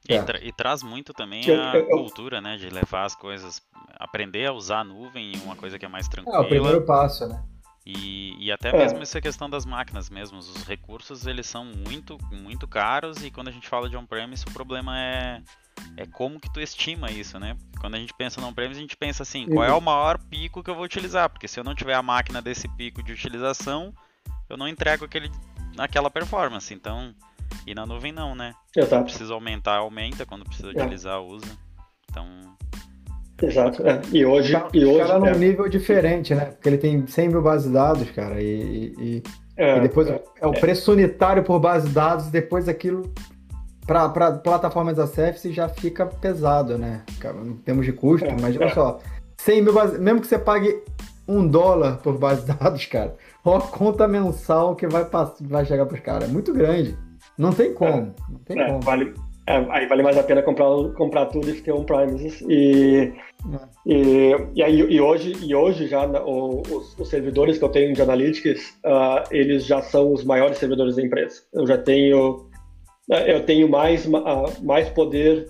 [0.08, 0.22] E, é.
[0.22, 3.60] tra e traz muito também a cultura, né, de levar as coisas,
[3.98, 6.36] aprender a usar a nuvem, uma coisa que é mais tranquila.
[6.36, 7.42] É o primeiro passo, né?
[7.84, 8.78] E, e até é.
[8.78, 13.46] mesmo essa questão das máquinas mesmo, os recursos eles são muito, muito caros e quando
[13.46, 15.40] a gente fala de on-premise o problema é,
[15.96, 17.56] é como que tu estima isso, né?
[17.80, 20.64] Quando a gente pensa no on-premise a gente pensa assim, qual é o maior pico
[20.64, 21.30] que eu vou utilizar?
[21.30, 23.94] Porque se eu não tiver a máquina desse pico de utilização,
[24.48, 25.30] eu não entrego aquele,
[25.78, 27.14] aquela performance, então...
[27.66, 28.52] E na nuvem não, né?
[28.76, 28.94] Exato.
[28.94, 30.70] Quando precisa aumentar, aumenta, quando precisa é.
[30.72, 31.46] utilizar, usa.
[32.10, 32.26] Então,
[33.42, 33.86] Exato.
[33.86, 34.00] É.
[34.12, 34.52] E hoje.
[34.52, 35.36] Tá, e hoje cara num é.
[35.36, 36.46] nível diferente, né?
[36.46, 39.22] Porque ele tem 100 mil bases de dados, cara, e, e,
[39.56, 43.12] é, e depois é, é o preço unitário por base de dados, depois aquilo
[43.86, 45.06] para plataformas da
[45.52, 47.02] já fica pesado, né?
[47.44, 48.74] Em termos de custo, é, imagina é.
[48.74, 49.00] só.
[49.38, 50.82] 100 mil bases, mesmo que você pague
[51.28, 55.06] um dólar por base de dados, cara, olha a conta mensal que vai,
[55.42, 56.28] vai chegar para os caras.
[56.28, 56.96] É muito grande.
[57.38, 58.14] Não tem como.
[58.28, 58.80] Não tem como.
[58.80, 59.14] Vale,
[59.48, 62.40] é, aí vale mais a pena comprar, comprar tudo e ter um Primes.
[62.42, 63.12] E,
[63.86, 67.94] e, e, aí, e, hoje, e hoje já o, os, os, servidores que eu tenho
[67.94, 71.42] de Analytics, uh, eles já são os maiores servidores da empresa.
[71.52, 72.48] Eu já tenho,
[73.08, 75.46] eu tenho mais, uh, mais poder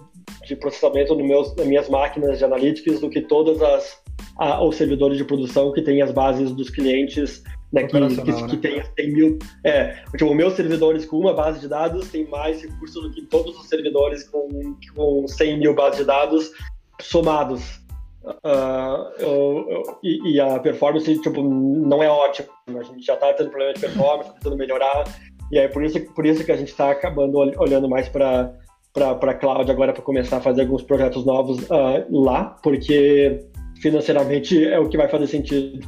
[0.47, 3.95] de processamento no meus, nas minhas máquinas de Analytics do que todas as
[4.39, 7.43] uh, os servidores de produção que têm as bases dos clientes
[7.83, 8.49] né, que, que, né?
[8.49, 9.39] que tem 100 mil.
[9.65, 13.57] É, tipo, meus servidores com uma base de dados tem mais recursos do que todos
[13.59, 14.49] os servidores com,
[14.95, 16.53] com 100 mil bases de dados
[17.01, 17.85] somados.
[18.25, 22.49] Uh, eu, eu, e, e, a performance tipo, não é ótima.
[22.67, 25.05] A gente já está tendo problema de performance, tentando melhorar.
[25.53, 28.53] E é por isso, por isso que a gente está acabando olhando mais para
[28.93, 33.47] para cloud agora para começar a fazer alguns projetos novos uh, lá, porque
[33.83, 35.87] financeiramente é o que vai fazer sentido.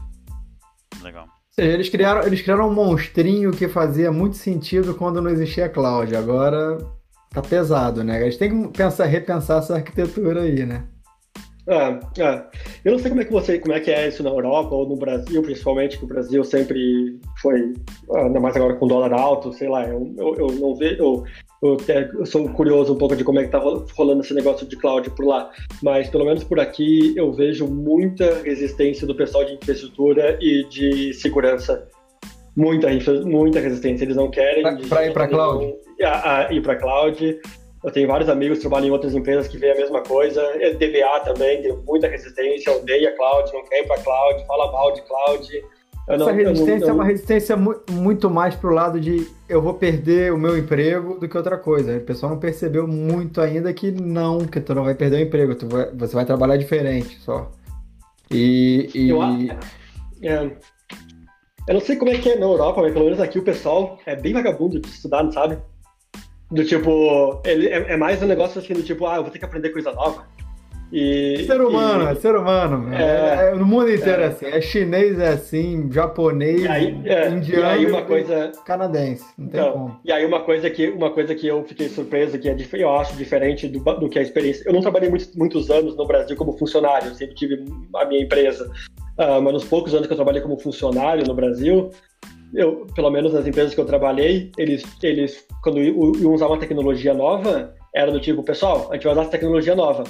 [1.02, 5.68] Legal seja, eles criaram, eles criaram um monstrinho que fazia muito sentido quando não existia
[5.68, 6.14] cloud.
[6.14, 6.78] Agora
[7.30, 8.22] tá pesado, né?
[8.22, 10.84] Eles têm que pensar, repensar essa arquitetura aí, né?
[11.68, 12.44] É, é.
[12.82, 14.88] Eu não sei como é que você, como é que é isso na Europa ou
[14.88, 17.74] no Brasil, principalmente, que o Brasil sempre foi,
[18.16, 21.24] ainda mais agora com dólar alto, sei lá, eu, eu, eu não vejo, eu,
[21.62, 24.66] eu, até, eu sou curioso um pouco de como é que tá rolando esse negócio
[24.66, 25.50] de cloud por lá,
[25.82, 31.12] mas pelo menos por aqui eu vejo muita resistência do pessoal de infraestrutura e de
[31.12, 31.86] segurança.
[32.56, 32.88] Muita,
[33.24, 34.64] muita resistência, eles não querem.
[34.88, 35.74] Para ir para cloud?
[36.02, 37.40] A, a, ir para cloud.
[37.84, 40.42] Eu tenho vários amigos que trabalham em outras empresas que veem a mesma coisa.
[40.78, 45.02] DBA também tem muita resistência, odeia cloud, não quer ir para cloud, fala mal de
[45.02, 45.64] cloud.
[46.08, 47.56] Essa resistência não, é uma resistência
[47.90, 51.98] muito mais pro lado de eu vou perder o meu emprego do que outra coisa.
[51.98, 55.54] O pessoal não percebeu muito ainda que não, que tu não vai perder o emprego,
[55.54, 57.50] tu vai, você vai trabalhar diferente só.
[58.30, 58.88] E.
[58.94, 59.10] e...
[59.10, 59.22] Eu,
[60.22, 60.50] é,
[61.68, 63.98] eu não sei como é que é na Europa, mas pelo menos aqui o pessoal
[64.06, 65.58] é bem vagabundo de estudar, não sabe?
[66.50, 69.38] Do tipo, ele, é, é mais um negócio assim do tipo, ah, eu vou ter
[69.38, 70.26] que aprender coisa nova.
[70.90, 72.94] E, ser humano, e, é ser humano.
[72.94, 74.46] É, é, no mundo inteiro é, é, assim.
[74.46, 79.24] É chinês, é assim, japonês, aí, é, indiano, e aí uma coisa, canadense.
[79.36, 80.00] Não tem então, como.
[80.02, 83.14] E aí uma coisa que uma coisa que eu fiquei surpreso que é eu acho
[83.16, 84.62] diferente do, do que a experiência.
[84.66, 87.08] Eu não trabalhei muitos, muitos anos no Brasil como funcionário.
[87.08, 88.70] Eu sempre tive a minha empresa.
[89.18, 91.90] Uh, mas nos poucos anos que eu trabalhei como funcionário no Brasil,
[92.54, 97.14] eu, pelo menos nas empresas que eu trabalhei, eles, eles quando iam usar uma tecnologia
[97.14, 100.04] nova, era do tipo, pessoal, a gente vai usar essa tecnologia nova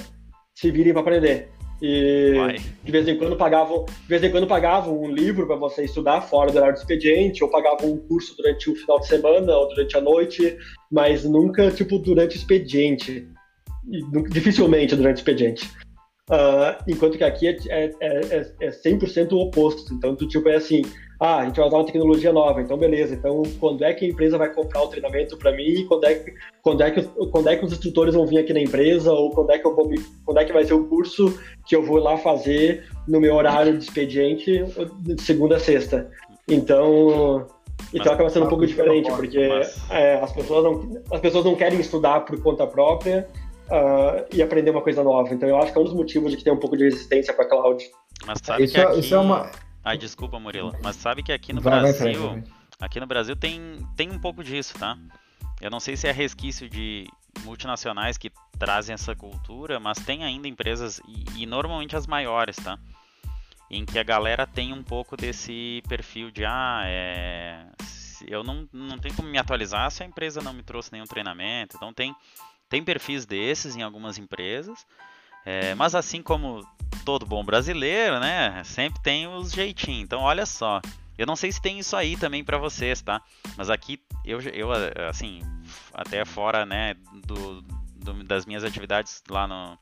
[0.55, 1.49] se virem para aprender.
[1.81, 2.35] E
[2.83, 6.21] de vez em quando pagavam, de vez em quando pagavam um livro para você estudar
[6.21, 9.69] fora do horário do expediente, ou pagavam um curso durante o final de semana ou
[9.69, 10.57] durante a noite,
[10.91, 13.25] mas nunca tipo durante o expediente.
[14.29, 15.65] Dificilmente durante o expediente.
[16.29, 19.93] Uh, enquanto que aqui é, é, é, é 100% o oposto.
[19.93, 20.81] Então, do tipo, é assim,
[21.19, 23.13] ah, a gente vai usar uma tecnologia nova, então beleza.
[23.13, 25.85] Então, quando é que a empresa vai comprar o treinamento para mim?
[25.85, 28.61] Quando é, que, quando, é que, quando é que os instrutores vão vir aqui na
[28.61, 29.11] empresa?
[29.11, 29.91] Ou quando é que, eu vou,
[30.25, 33.77] quando é que vai ser o curso que eu vou lá fazer no meu horário
[33.77, 34.63] de expediente,
[35.01, 36.09] de segunda a sexta?
[36.47, 37.45] Então,
[37.93, 39.91] então mas, acaba sendo um pouco diferente, porque mas...
[39.91, 43.27] é, as, pessoas não, as pessoas não querem estudar por conta própria
[43.67, 45.33] uh, e aprender uma coisa nova.
[45.33, 47.33] Então, eu acho que é um dos motivos de que tem um pouco de resistência
[47.33, 47.83] para cloud.
[48.25, 48.99] Mas sabe isso, que aqui...
[49.01, 49.51] isso é uma
[49.83, 50.73] Ai, desculpa, Murilo.
[50.83, 52.29] Mas sabe que aqui no vai, Brasil.
[52.29, 52.43] Vai
[52.79, 54.97] aqui no Brasil tem, tem um pouco disso, tá?
[55.61, 57.07] Eu não sei se é resquício de
[57.41, 62.79] multinacionais que trazem essa cultura, mas tem ainda empresas, e, e normalmente as maiores, tá?
[63.69, 67.65] Em que a galera tem um pouco desse perfil de, ah, é,
[68.27, 71.75] eu não, não tenho como me atualizar se a empresa não me trouxe nenhum treinamento.
[71.75, 72.15] Então tem,
[72.67, 74.85] tem perfis desses em algumas empresas.
[75.45, 76.65] É, mas assim como
[77.05, 78.63] todo bom brasileiro, né?
[78.63, 80.03] Sempre tem os jeitinhos.
[80.03, 80.81] Então olha só.
[81.17, 83.21] Eu não sei se tem isso aí também para vocês, tá?
[83.57, 84.71] Mas aqui eu, eu
[85.09, 85.41] assim,
[85.93, 89.77] até fora, né, do, do das minhas atividades lá no,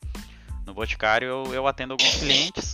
[0.65, 2.73] no Boticário, eu, eu atendo alguns clientes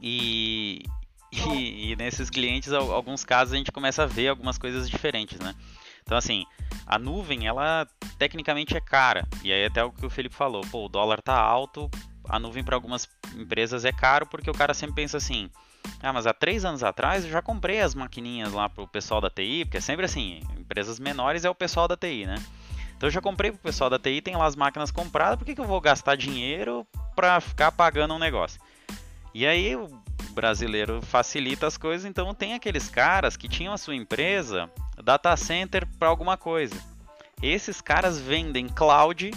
[0.00, 0.82] e,
[1.30, 5.54] e, e, nesses clientes, alguns casos a gente começa a ver algumas coisas diferentes, né?
[6.10, 6.44] Então, assim,
[6.84, 7.86] a nuvem, ela
[8.18, 9.28] tecnicamente é cara.
[9.44, 11.88] E aí até o que o Felipe falou, pô, o dólar tá alto,
[12.28, 15.48] a nuvem para algumas empresas é caro porque o cara sempre pensa assim,
[16.02, 19.30] ah, mas há três anos atrás eu já comprei as maquininhas lá pro pessoal da
[19.30, 22.34] TI, porque é sempre assim, empresas menores é o pessoal da TI, né?
[22.96, 25.54] Então eu já comprei pro pessoal da TI, tem lá as máquinas compradas, por que,
[25.54, 28.60] que eu vou gastar dinheiro para ficar pagando um negócio?
[29.32, 29.76] E aí
[30.30, 34.70] brasileiro facilita as coisas, então tem aqueles caras que tinham a sua empresa
[35.02, 36.74] data center para alguma coisa.
[37.42, 39.30] Esses caras vendem cloud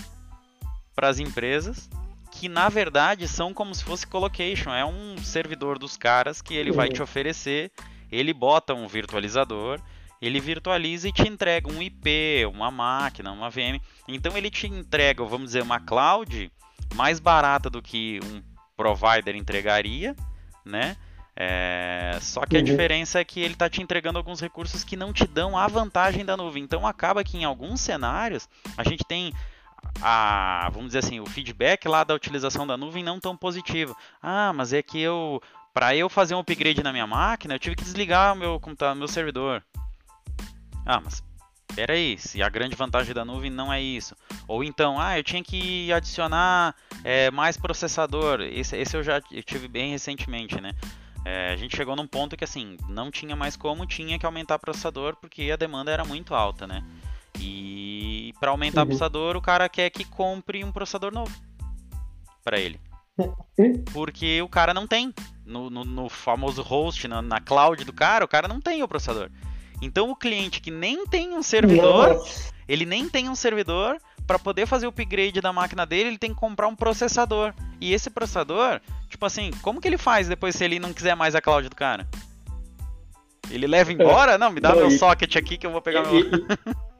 [0.95, 1.89] para as empresas
[2.32, 6.71] que na verdade são como se fosse colocation, é um servidor dos caras que ele
[6.71, 7.71] vai te oferecer,
[8.12, 9.79] ele bota um virtualizador,
[10.19, 13.79] ele virtualiza e te entrega um IP, uma máquina, uma VM.
[14.08, 16.51] Então ele te entrega, vamos dizer, uma cloud
[16.95, 18.41] mais barata do que um
[18.75, 20.15] provider entregaria,
[20.65, 20.97] né?
[21.36, 22.17] É...
[22.21, 25.26] Só que a diferença é que ele está te entregando alguns recursos que não te
[25.26, 26.63] dão a vantagem da nuvem.
[26.63, 28.47] Então acaba que em alguns cenários
[28.78, 29.34] a gente tem
[30.02, 33.95] a, vamos dizer assim, o feedback lá da utilização da nuvem não tão positivo.
[34.21, 35.41] Ah, mas é que eu,
[35.73, 38.95] para eu fazer um upgrade na minha máquina, eu tive que desligar o meu computador,
[38.95, 39.63] meu servidor.
[40.86, 41.23] Ah, mas
[41.75, 44.15] peraí, se a grande vantagem da nuvem não é isso.
[44.47, 48.41] Ou então, ah, eu tinha que adicionar é, mais processador.
[48.41, 50.71] Esse, esse eu já eu tive bem recentemente, né?
[51.25, 54.59] É, a gente chegou num ponto que assim, não tinha mais como, tinha que aumentar
[54.59, 56.83] processador porque a demanda era muito alta, né?
[57.39, 58.83] E para aumentar uhum.
[58.83, 61.33] o processador, o cara quer que compre um processador novo
[62.43, 62.79] para ele.
[63.93, 65.13] Porque o cara não tem.
[65.45, 68.88] No, no, no famoso host, na, na, cloud do cara, o cara não tem o
[68.88, 69.29] processador.
[69.83, 72.53] Então o cliente que nem tem um servidor, Nossa.
[72.67, 76.33] ele nem tem um servidor, para poder fazer o upgrade da máquina dele, ele tem
[76.33, 77.53] que comprar um processador.
[77.79, 81.35] E esse processador, tipo assim, como que ele faz depois se ele não quiser mais
[81.35, 82.07] a cloud do cara?
[83.51, 84.37] Ele leva embora?
[84.37, 86.47] Não, me dá não, meu e, socket aqui que eu vou pegar e, meu.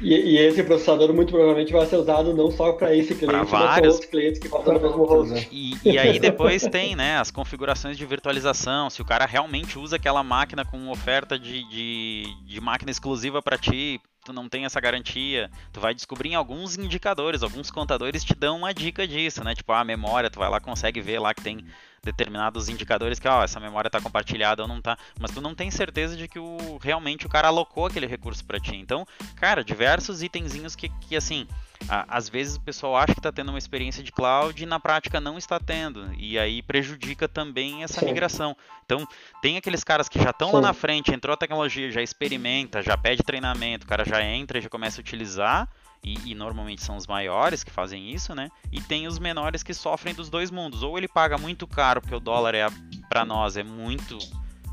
[0.00, 3.38] E, e, esse processador muito provavelmente vai ser usado não só para esse cliente, pra
[3.38, 5.48] mas para outros clientes que passam no mesmo host.
[5.50, 9.96] E, e, aí depois tem né, as configurações de virtualização, se o cara realmente usa
[9.96, 14.78] aquela máquina com oferta de, de, de máquina exclusiva para ti, tu não tem essa
[14.78, 19.54] garantia, tu vai descobrir em alguns indicadores, alguns contadores te dão uma dica disso, né?
[19.54, 21.64] Tipo, a memória, tu vai lá, consegue ver lá que tem
[22.02, 25.70] determinados indicadores que, ó, essa memória está compartilhada ou não está, mas tu não tem
[25.70, 28.76] certeza de que o, realmente o cara alocou aquele recurso para ti.
[28.76, 31.46] Então, cara, diversos itenzinhos que, que assim,
[31.88, 35.20] às vezes o pessoal acha que está tendo uma experiência de cloud e na prática
[35.20, 38.06] não está tendo, e aí prejudica também essa Sim.
[38.06, 38.56] migração.
[38.84, 39.06] Então,
[39.40, 42.96] tem aqueles caras que já estão lá na frente, entrou a tecnologia, já experimenta, já
[42.96, 45.68] pede treinamento, o cara já entra e já começa a utilizar,
[46.02, 48.50] e, e, normalmente são os maiores que fazem isso, né?
[48.70, 50.84] E tem os menores que sofrem dos dois mundos.
[50.84, 52.68] Ou ele paga muito caro, porque o dólar é
[53.08, 54.16] para nós é muito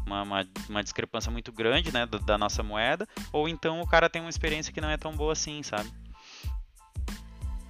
[0.05, 4.07] uma, uma, uma, discrepância muito grande, né, da, da, nossa moeda, ou então o cara
[4.07, 5.89] tem uma experiência que não é tão boa assim, sabe?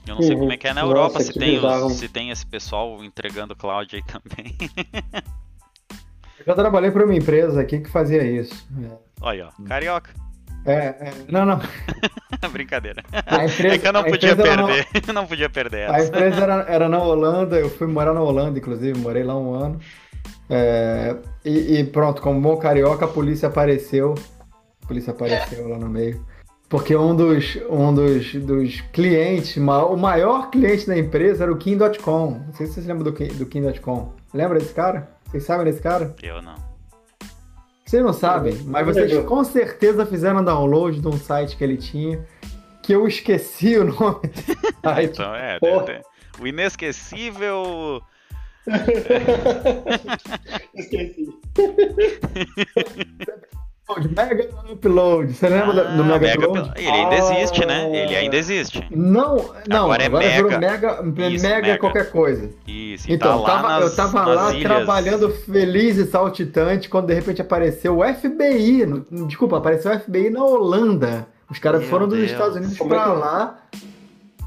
[0.08, 0.28] Eu não uhum.
[0.28, 3.56] sei como é que é na Europa, se tem, os, se tem esse pessoal entregando
[3.56, 4.56] cloud aí também.
[6.40, 8.68] Eu já trabalhei para uma empresa aqui que fazia isso.
[9.22, 10.12] Olha, ó, carioca.
[10.66, 11.60] É, é, não, não.
[12.52, 13.04] Brincadeira.
[13.28, 14.88] Empresa, é que eu não podia perder.
[15.08, 15.14] No...
[15.14, 15.96] não podia perder essa.
[15.96, 19.54] A empresa era, era na Holanda, eu fui morar na Holanda, inclusive, morei lá um
[19.54, 19.80] ano.
[20.50, 24.16] É, e, e, pronto, como bom carioca, a polícia apareceu.
[24.84, 26.26] A polícia apareceu lá no meio.
[26.70, 32.42] Porque um dos, um dos, dos clientes, o maior cliente da empresa era o Kim.com.
[32.48, 34.14] Não sei se vocês lembram do, do Kim.com.
[34.34, 35.12] Lembra desse cara?
[35.26, 36.16] Vocês sabem desse cara?
[36.24, 36.56] Eu não.
[37.86, 42.26] Vocês não sabem, mas vocês com certeza fizeram download de um site que ele tinha,
[42.82, 44.22] que eu esqueci o nome
[44.84, 45.14] site.
[45.14, 46.02] Então, é, ter...
[46.40, 48.02] o inesquecível.
[50.74, 51.30] Esqueci.
[54.16, 55.34] Mega Upload.
[55.34, 56.72] Você lembra ah, do Mega, Mega Upload?
[56.76, 57.96] Ele ainda existe, né?
[57.96, 58.88] Ele ainda existe.
[58.90, 59.84] Não, não.
[59.86, 61.02] Agora, é agora Mega.
[61.04, 62.50] Mega, Isso, mega, mega, qualquer coisa.
[62.68, 63.06] Isso.
[63.12, 64.64] Então, tá tava, nas, eu tava lá ilhas.
[64.64, 68.88] trabalhando feliz e saltitante quando de repente apareceu o FBI.
[68.88, 71.28] No, desculpa, apareceu o FBI na Holanda.
[71.48, 72.32] Os caras Meu foram dos Deus.
[72.32, 73.60] Estados Unidos Como pra é lá.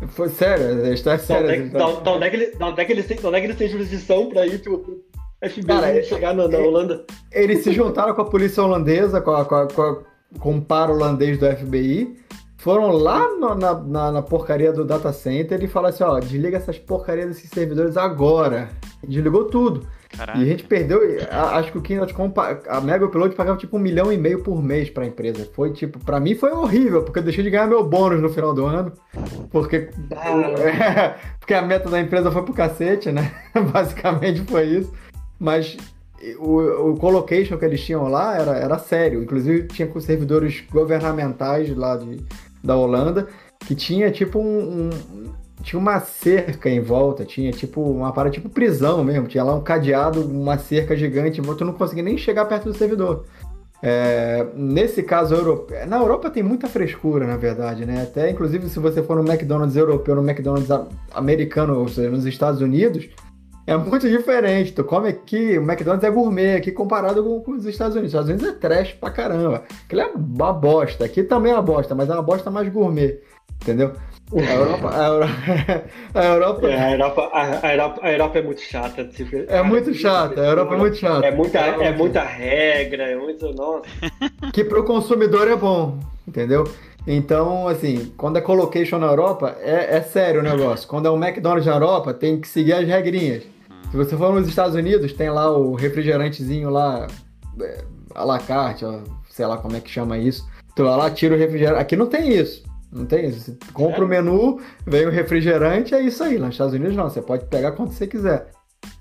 [0.08, 1.70] Foi sério, está sério.
[1.70, 3.06] Da onde é que eles
[3.56, 5.02] têm jurisdição pra ir pro,
[5.42, 7.04] FBI Cara, chegar na, na, Holanda.
[7.30, 9.98] Eles se juntaram com a polícia holandesa, com, a, com, a, com, a,
[10.38, 12.16] com o par holandês do FBI,
[12.56, 16.56] foram lá no, na, na, na, porcaria do data center e falaram assim, ó, desliga
[16.56, 18.68] essas porcarias desses servidores agora.
[19.06, 19.86] Desligou tudo.
[20.10, 20.38] Caraca.
[20.38, 22.14] E a gente perdeu, acho que o Keynote
[22.66, 25.48] a Mega Upload pagava tipo um milhão e meio por mês pra empresa.
[25.52, 28.52] Foi tipo, pra mim foi horrível, porque eu deixei de ganhar meu bônus no final
[28.52, 28.92] do ano.
[29.50, 33.30] Porque, é, porque a meta da empresa foi pro cacete, né?
[33.72, 34.92] Basicamente foi isso.
[35.38, 35.76] Mas
[36.38, 39.22] o, o colocation que eles tinham lá era, era sério.
[39.22, 42.24] Inclusive tinha com servidores governamentais lá de,
[42.62, 43.28] da Holanda,
[43.60, 48.48] que tinha tipo um, um tinha uma cerca em volta, tinha tipo uma parada tipo
[48.48, 52.70] prisão mesmo, tinha lá um cadeado, uma cerca gigante, tu não conseguia nem chegar perto
[52.70, 53.24] do servidor.
[53.80, 58.02] É, nesse caso europeu, na Europa tem muita frescura, na verdade, né?
[58.02, 60.70] Até inclusive se você for no McDonald's europeu, no McDonald's
[61.12, 63.08] americano, ou seja, nos Estados Unidos,
[63.68, 64.72] é muito diferente.
[64.72, 68.14] Tu come aqui, o McDonald's é gourmet aqui comparado com, com os Estados Unidos.
[68.14, 69.62] Os Estados Unidos é trash pra caramba.
[69.84, 71.04] Aquilo é uma bosta.
[71.04, 73.20] Aqui também é uma bosta, mas é uma bosta mais gourmet.
[73.60, 73.92] Entendeu?
[74.34, 78.60] A Europa, a Europa, a Europa, é, a Europa, a Europa, a Europa é muito
[78.62, 79.04] chata.
[79.04, 81.26] Tipo, é muito chata, a Europa é muito chata.
[81.26, 83.52] É muita, é muita regra, é muito.
[83.52, 83.82] Nossa.
[84.52, 86.64] Que pro consumidor é bom, entendeu?
[87.06, 90.88] Então, assim, quando é colocation na Europa, é, é sério o negócio.
[90.88, 93.57] Quando é um McDonald's na Europa, tem que seguir as regrinhas.
[93.90, 97.06] Se você for nos Estados Unidos, tem lá o refrigerantezinho lá,
[97.60, 100.46] é, à la carte, ó, sei lá como é que chama isso.
[100.76, 101.80] Tu vai lá, tira o refrigerante.
[101.80, 102.62] Aqui não tem isso.
[102.92, 103.40] Não tem isso.
[103.40, 104.04] Você compra é.
[104.04, 106.38] o menu, vem o refrigerante, é isso aí.
[106.38, 108.50] Nos Estados Unidos não, você pode pegar quanto você quiser.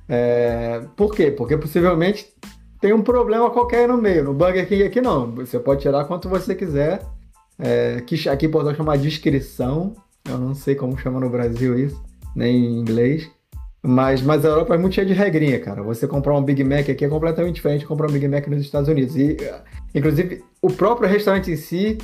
[0.07, 0.81] É...
[0.95, 1.31] Por quê?
[1.31, 2.33] Porque possivelmente
[2.79, 4.23] tem um problema qualquer no meio.
[4.23, 5.33] No Burger King aqui não.
[5.35, 7.01] Você pode tirar quanto você quiser.
[7.59, 8.01] É...
[8.01, 9.93] Que aqui pode chamar descrição.
[10.27, 12.03] Eu não sei como chama no Brasil isso,
[12.35, 13.29] nem em inglês.
[13.81, 15.81] Mas, mas a Europa é muito cheia de regrinha, cara.
[15.83, 18.61] Você comprar um Big Mac aqui é completamente diferente de comprar um Big Mac nos
[18.61, 19.15] Estados Unidos.
[19.15, 19.37] E,
[19.93, 21.97] inclusive, o próprio restaurante em si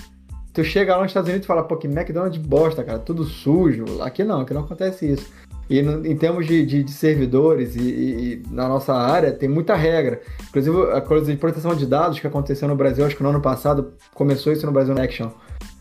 [0.53, 3.85] Tu chega lá nos Estados Unidos e fala, pô, que McDonald's bosta, cara, tudo sujo.
[4.01, 5.27] Aqui não, aqui não acontece isso.
[5.67, 9.75] E no, em termos de, de, de servidores e, e, na nossa área, tem muita
[9.75, 10.21] regra.
[10.49, 13.41] Inclusive, a coisa de proteção de dados que aconteceu no Brasil, acho que no ano
[13.41, 15.31] passado começou isso no Brasil Action.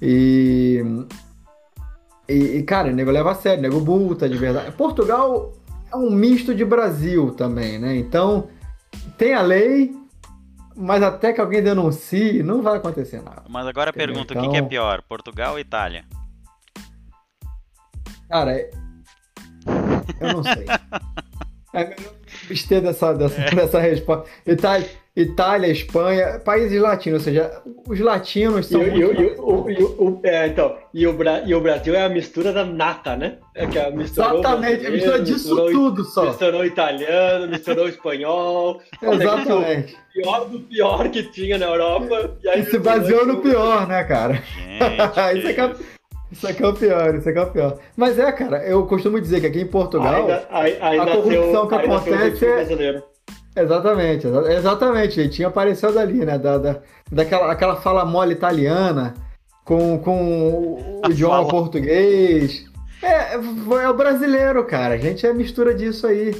[0.00, 0.82] E.
[2.26, 4.72] E, cara, o nego leva a sério, o nego bulta de verdade.
[4.72, 5.52] Portugal
[5.92, 7.96] é um misto de Brasil também, né?
[7.96, 8.48] Então,
[9.18, 9.94] tem a lei,
[10.74, 13.42] mas até que alguém denuncie, não vai acontecer nada.
[13.48, 14.46] Mas agora a pergunta, então...
[14.46, 16.04] o que é então- pior, Portugal ou Itália?
[18.28, 18.70] Cara,
[20.20, 20.66] eu não sei.
[21.74, 22.12] É melhor
[22.44, 23.50] abster dessa, dessa, é.
[23.54, 24.28] dessa resposta.
[24.46, 28.82] Itália, Itália, Espanha, países latinos, ou seja, os latinos são.
[28.82, 29.20] E, muito...
[29.20, 32.64] e, o, e, o, é, então, e, o, e o Brasil é a mistura da
[32.64, 33.36] nata, né?
[33.54, 36.28] É que a Exatamente, é a mistura disso tudo só.
[36.28, 38.80] Misturou italiano, misturou espanhol.
[39.02, 39.94] Exatamente.
[39.94, 42.34] O pior do pior que tinha na Europa.
[42.42, 44.42] E, aí e se baseou no pior, né, cara?
[44.56, 45.72] Gente, isso, aqui é,
[46.32, 47.78] isso aqui é o pior, isso aqui é o pior.
[47.94, 51.74] Mas é, cara, eu costumo dizer que aqui em Portugal, ainda, ainda a corrupção que
[51.74, 53.11] acontece é
[53.54, 55.20] Exatamente, exatamente.
[55.20, 56.38] Ele tinha aparecido ali, né?
[56.38, 56.76] Da, da,
[57.10, 59.14] daquela aquela fala mole italiana
[59.64, 62.64] com, com o idioma português.
[63.02, 64.94] É, é o brasileiro, cara.
[64.94, 66.34] A gente é mistura disso aí.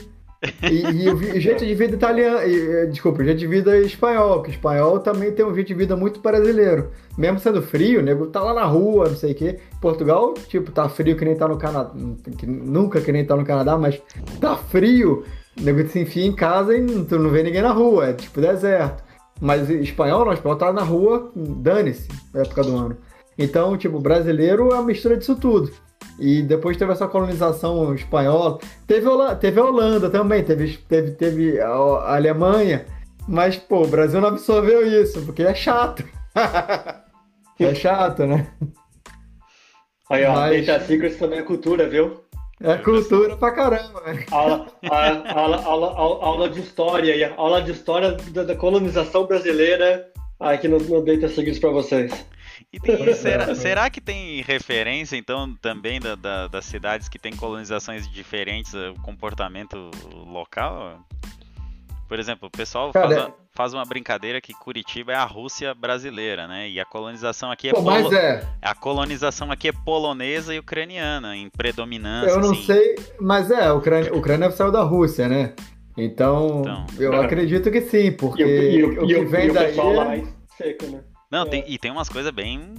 [0.62, 5.30] E, e, jeito de vida italiano, e, desculpa, jeito de vida espanhol, que espanhol também
[5.30, 6.90] tem um jeito de vida muito brasileiro.
[7.16, 9.58] Mesmo sendo frio, o nego tá lá na rua, não sei o quê.
[9.80, 11.92] Portugal, tipo, tá frio que nem tá no Canadá.
[12.44, 14.00] Nunca que nem tá no Canadá, mas
[14.40, 15.24] tá frio.
[15.58, 18.40] O nego se enfia em casa e tu não vê ninguém na rua, é tipo
[18.40, 19.02] deserto.
[19.40, 22.96] Mas espanhol não, espanhol tá na rua, dane-se, época do ano.
[23.36, 25.72] Então, tipo, brasileiro é uma mistura disso tudo.
[26.18, 28.58] E depois teve essa colonização espanhola.
[28.86, 29.08] Teve,
[29.40, 32.86] teve a Holanda também, teve, teve, teve a, a Alemanha.
[33.26, 36.04] Mas, pô, o Brasil não absorveu isso, porque é chato.
[37.58, 38.46] é chato, né?
[40.10, 40.66] Aí, ó, Mas...
[40.66, 42.21] Data Secrets também é cultura, viu?
[42.62, 44.24] É cultura pra caramba, velho.
[44.30, 44.72] Aula,
[45.34, 50.08] aula, aula, aula, de história, aula de história da, colonização brasileira
[50.38, 52.24] aqui no, no Data Secrets pra vocês.
[52.72, 57.34] E tem, será, será, que tem referência, então, também da, da, das cidades que têm
[57.34, 61.04] colonizações diferentes, o comportamento local?
[62.12, 65.72] Por exemplo, o pessoal Cara, faz, uma, faz, uma, brincadeira que Curitiba é a Rússia
[65.72, 66.68] brasileira, né?
[66.68, 68.14] E a colonização aqui é, Pô, polo...
[68.14, 68.46] é.
[68.60, 72.28] a colonização aqui é polonesa e ucraniana em predominância.
[72.28, 72.64] Eu não assim.
[72.64, 75.54] sei, mas é, a Ucrânia, a Ucrânia saiu da Rússia, né?
[75.96, 77.24] Então, então eu é.
[77.24, 80.24] acredito que sim, porque e, e, o que vem daí é...
[80.58, 81.00] seco, né?
[81.30, 82.74] Não, tem, e tem umas coisas bem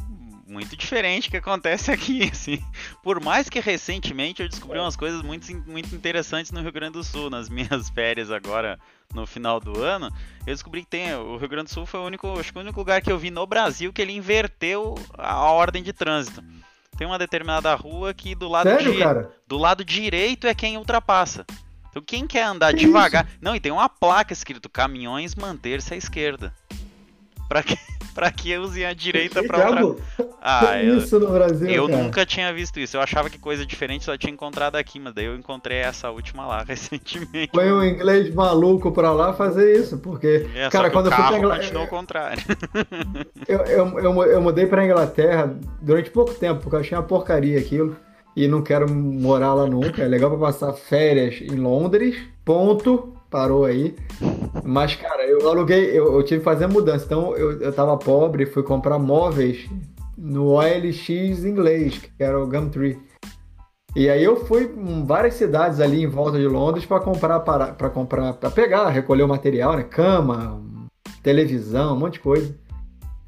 [0.54, 2.64] muito diferente que acontece aqui, assim.
[3.02, 7.04] Por mais que recentemente eu descobri umas coisas muito, muito interessantes no Rio Grande do
[7.04, 8.80] Sul, nas minhas férias agora
[9.14, 10.10] no final do ano,
[10.46, 11.14] eu descobri que tem.
[11.16, 13.18] O Rio Grande do Sul foi o único, acho que o único lugar que eu
[13.18, 16.44] vi no Brasil que ele inverteu a ordem de trânsito.
[16.98, 19.32] Tem uma determinada rua que do lado, Sério, cara?
[19.48, 21.46] do lado direito é quem ultrapassa.
[21.90, 23.26] Então quem quer andar que devagar.
[23.26, 23.38] Isso?
[23.42, 26.54] Não, e tem uma placa escrito caminhões manter-se à esquerda.
[27.48, 27.78] Pra que,
[28.14, 30.04] pra que usem a direita pra outra.
[30.42, 31.70] Ah, eu, isso no Brasil.
[31.70, 32.02] Eu cara.
[32.02, 32.98] nunca tinha visto isso.
[32.98, 36.46] Eu achava que coisa diferente só tinha encontrado aqui, mas daí eu encontrei essa última
[36.46, 37.52] lá recentemente.
[37.54, 40.48] Foi um inglês maluco pra lá fazer isso, porque.
[40.56, 41.80] É, cara, quando eu fui pra Inglaterra.
[41.80, 42.44] Ao contrário.
[43.48, 47.60] eu, eu, eu, eu mudei pra Inglaterra durante pouco tempo, porque eu achei uma porcaria
[47.60, 47.96] aquilo
[48.36, 50.04] e não quero morar lá nunca.
[50.04, 53.14] É legal para passar férias em Londres, ponto.
[53.34, 53.96] Parou aí.
[54.64, 57.04] Mas, cara, eu aluguei, eu, eu tive que fazer mudança.
[57.04, 59.68] Então, eu, eu tava pobre, fui comprar móveis
[60.16, 61.10] no OLX
[61.44, 63.02] inglês, que era o Gumtree.
[63.96, 67.90] E aí eu fui em várias cidades ali em volta de Londres para comprar para
[67.90, 69.84] comprar para pegar, recolher o material, né?
[69.84, 70.62] Cama,
[71.24, 72.56] televisão, um monte de coisa.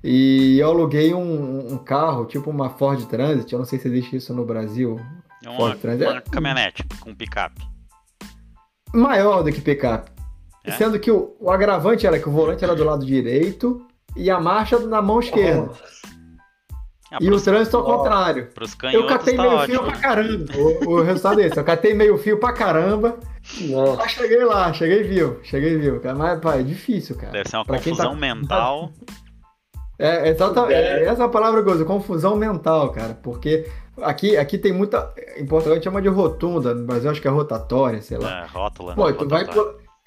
[0.03, 4.17] E eu aluguei um, um, carro, tipo uma Ford Transit, eu não sei se existe
[4.17, 4.99] isso no Brasil.
[5.43, 6.11] É uma, Ford Transit.
[6.11, 7.74] uma caminhonete com picape.
[8.95, 10.11] Maior do que picape.
[10.63, 10.71] É?
[10.71, 13.85] Sendo que o, o, agravante era que o volante era do lado direito
[14.15, 15.69] e a marcha na mão esquerda.
[17.11, 18.49] Ah, e o trânsito ao contrário.
[18.91, 19.77] eu catei tá meio ótimo.
[19.77, 20.53] fio pra caramba.
[20.55, 21.57] O, o resultado é esse.
[21.57, 23.19] Eu catei meio fio pra caramba.
[23.61, 23.97] Nossa.
[23.97, 26.01] Mas cheguei lá, cheguei vivo, cheguei vivo.
[26.17, 27.31] Mas, pai, é difícil, cara.
[27.31, 28.15] Deve ser uma pra confusão tá...
[28.15, 28.91] mental.
[29.97, 30.73] É, exatamente.
[30.73, 31.05] É.
[31.05, 33.17] Essa é a palavra que eu uso, confusão mental, cara.
[33.21, 33.65] Porque
[34.01, 35.13] aqui, aqui tem muita.
[35.37, 38.43] Em Portugal a gente chama de rotunda, no Brasil acho que é rotatória, sei lá.
[38.43, 38.95] É, rótula.
[38.95, 39.15] Pô, né?
[39.17, 39.45] tu vai.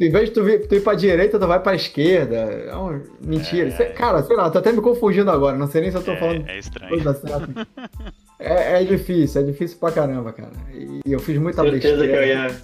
[0.01, 2.37] Em vez de tu, vir, tu ir pra direita, tu vai pra esquerda.
[2.37, 3.75] É uma mentira.
[3.83, 5.59] É, cara, sei lá, tô até me confundindo agora.
[5.59, 6.49] Não sei nem se eu tô é, falando.
[6.49, 6.95] É estranho.
[8.39, 10.53] é, é difícil, é difícil pra caramba, cara.
[10.73, 12.13] E eu fiz muita certeza besteira.
[12.13, 12.57] Que eu ia,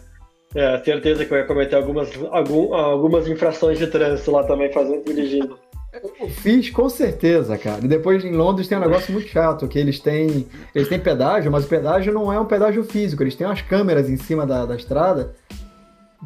[0.54, 5.04] é, certeza que eu ia cometer algumas, algum, algumas infrações de trânsito lá também, fazendo
[5.04, 5.58] dirigindo.
[6.02, 7.80] Eu fiz com certeza, cara.
[7.80, 10.46] Depois em Londres tem um negócio muito chato, que eles têm.
[10.74, 14.10] Eles têm pedágio, mas o pedágio não é um pedágio físico, eles têm umas câmeras
[14.10, 15.34] em cima da, da estrada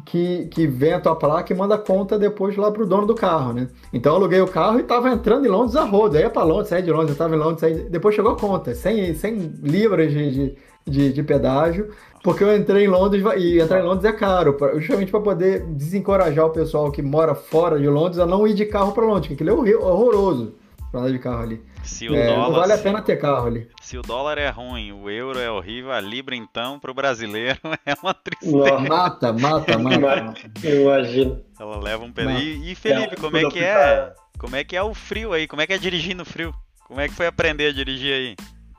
[0.05, 3.53] que, que vem a tua placa e manda conta depois lá pro dono do carro,
[3.53, 3.67] né?
[3.93, 6.17] Então eu aluguei o carro e tava entrando em Londres a roda.
[6.17, 7.75] Aí ia pra Londres, saí de Londres, eu tava em Londres, saí...
[7.89, 10.57] depois chegou a conta, 100, 100 libras de, de,
[10.87, 11.89] de, de pedágio.
[12.23, 16.45] Porque eu entrei em Londres e entrar em Londres é caro, justamente para poder desencorajar
[16.45, 19.43] o pessoal que mora fora de Londres a não ir de carro para Londres, porque
[19.43, 20.55] aquilo é horroroso
[20.91, 21.61] para andar de carro ali.
[21.83, 23.67] Se o é, dólar, não vale a pena ter carro ali.
[23.81, 27.59] Se o dólar é ruim, o euro é horrível, a libra então para o brasileiro
[27.85, 28.79] é uma tristeza.
[28.79, 30.33] Mata, mata, mata.
[30.63, 31.41] Imagina.
[31.59, 32.39] Ela leva um pedaço.
[32.39, 34.13] E, e, Felipe, como é que é?
[34.37, 35.47] Como é que é o frio aí?
[35.47, 36.53] Como é que é dirigir no frio?
[36.87, 38.35] Como é que foi aprender a dirigir aí?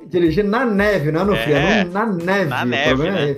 [0.07, 2.51] Dirigir na neve, não é no é, frio, é na neve.
[2.51, 3.31] Na neve, né?
[3.31, 3.37] É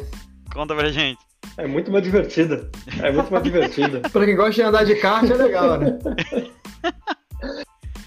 [0.54, 1.18] Conta pra gente.
[1.56, 2.70] É muito mais divertida.
[3.02, 4.00] É muito mais divertida.
[4.10, 5.98] pra quem gosta de andar de kart é legal, né?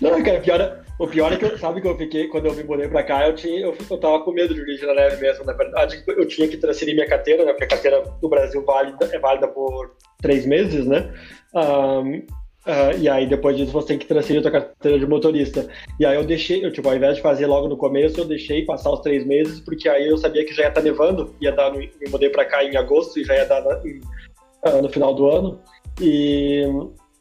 [0.02, 2.54] Não, cara, pior, é, o pior é que eu, sabe que eu fiquei, quando eu
[2.54, 5.22] me mudei pra cá, eu, tinha, eu, eu tava com medo de dirigir na neve
[5.22, 5.46] mesmo.
[5.46, 7.52] Na verdade, eu tinha que transferir minha carteira, né?
[7.52, 11.14] Porque a carteira do Brasil válida, é válida por três meses, né?
[11.54, 12.26] Um,
[12.66, 15.68] Uh, e aí depois disso você tem que transferir a sua carteira de motorista.
[16.00, 18.66] E aí eu deixei, eu tipo, ao invés de fazer logo no começo, eu deixei
[18.66, 21.52] passar os três meses, porque aí eu sabia que já ia estar tá nevando, ia
[21.52, 24.00] dar, no, me mudei para cá em agosto e já ia dar na, em,
[24.68, 25.60] uh, no final do ano.
[26.02, 26.64] E,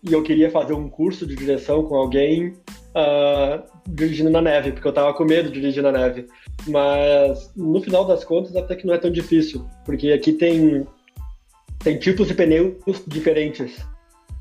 [0.02, 4.88] e, eu queria fazer um curso de direção com alguém uh, dirigindo na neve, porque
[4.88, 6.26] eu tava com medo de dirigir na neve.
[6.66, 10.86] Mas no final das contas até que não é tão difícil, porque aqui tem
[11.80, 12.76] tem tipos de pneus
[13.06, 13.86] diferentes.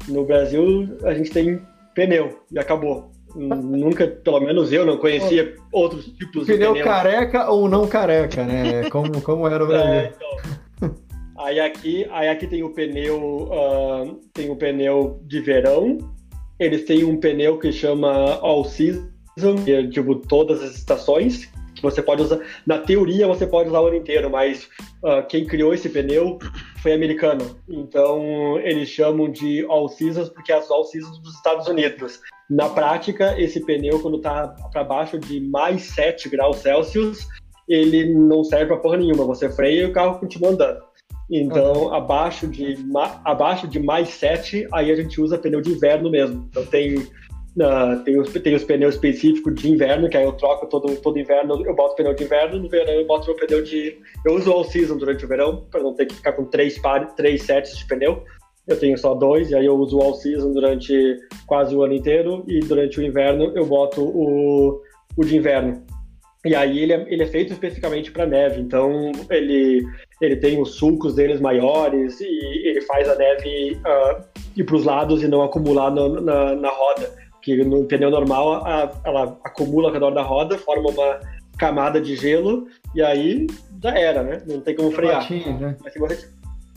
[0.08, 1.62] No Brasil, a gente tem
[1.94, 3.12] pneu e acabou.
[3.36, 6.86] Nunca, pelo menos eu, não conhecia outros tipos pneu de pneu.
[6.86, 8.90] careca ou não careca, né?
[8.92, 9.94] Como, como era o Brasil.
[9.94, 10.96] É, então.
[11.38, 15.98] Aí aqui, aí aqui tem o pneu, uh, tem o pneu de verão.
[16.60, 21.52] Eles têm um pneu que chama All Season, que é tipo todas as estações
[21.84, 24.70] você pode usar, na teoria você pode usar o ano inteiro, mas
[25.04, 26.40] uh, quem criou esse pneu
[26.82, 27.60] foi americano.
[27.70, 32.20] Então eles chamam de all seasons porque é as all seasons dos Estados Unidos.
[32.50, 37.28] Na prática, esse pneu quando está para baixo de mais 7 graus Celsius,
[37.68, 39.26] ele não serve para porra nenhuma.
[39.26, 40.82] Você freia e o carro continua andando.
[41.32, 41.94] Então, uhum.
[41.94, 42.78] abaixo, de,
[43.24, 46.48] abaixo de mais 7, aí a gente usa pneu de inverno mesmo.
[46.50, 47.08] Então tem
[47.56, 51.20] Uh, tem, os, tem os pneus específicos de inverno, que aí eu troco todo, todo
[51.20, 53.96] inverno, eu boto pneu de inverno, no verão eu boto meu pneu de.
[54.26, 56.82] Eu uso all season durante o verão, para não ter que ficar com três,
[57.16, 58.24] três sets de pneu.
[58.68, 61.94] Eu tenho só dois, e aí eu uso o all season durante quase o ano
[61.94, 64.82] inteiro, e durante o inverno eu boto o,
[65.16, 65.84] o de inverno.
[66.46, 69.86] E aí ele é, ele é feito especificamente para neve, então ele,
[70.20, 74.24] ele tem os sulcos deles maiores e ele faz a neve uh,
[74.58, 77.23] ir para os lados e não acumular no, na, na roda.
[77.44, 81.20] Que no pneu normal a, ela acumula ao redor da roda, forma uma
[81.58, 83.46] camada de gelo e aí
[83.82, 84.42] já era, né?
[84.48, 85.22] Não tem como frear.
[85.22, 85.78] Batinho, né?
[85.84, 86.28] Mas se você,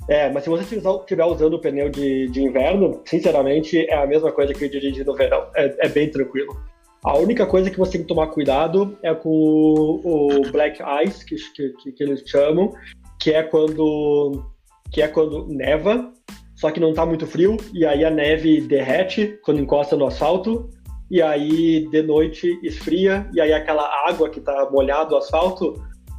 [0.08, 4.30] é, mas se você estiver usando o pneu de, de inverno, sinceramente é a mesma
[4.32, 5.46] coisa que dirigir no verão.
[5.54, 6.56] É, é bem tranquilo.
[7.04, 11.24] A única coisa que você tem que tomar cuidado é com o, o black ice,
[11.24, 11.36] que,
[11.70, 12.72] que, que, eles chamam,
[13.20, 14.44] que é quando
[14.90, 16.12] que é quando neva,
[16.56, 20.68] só que não está muito frio, e aí a neve derrete quando encosta no asfalto,
[21.10, 25.74] e aí de noite esfria, e aí aquela água que está molhada do asfalto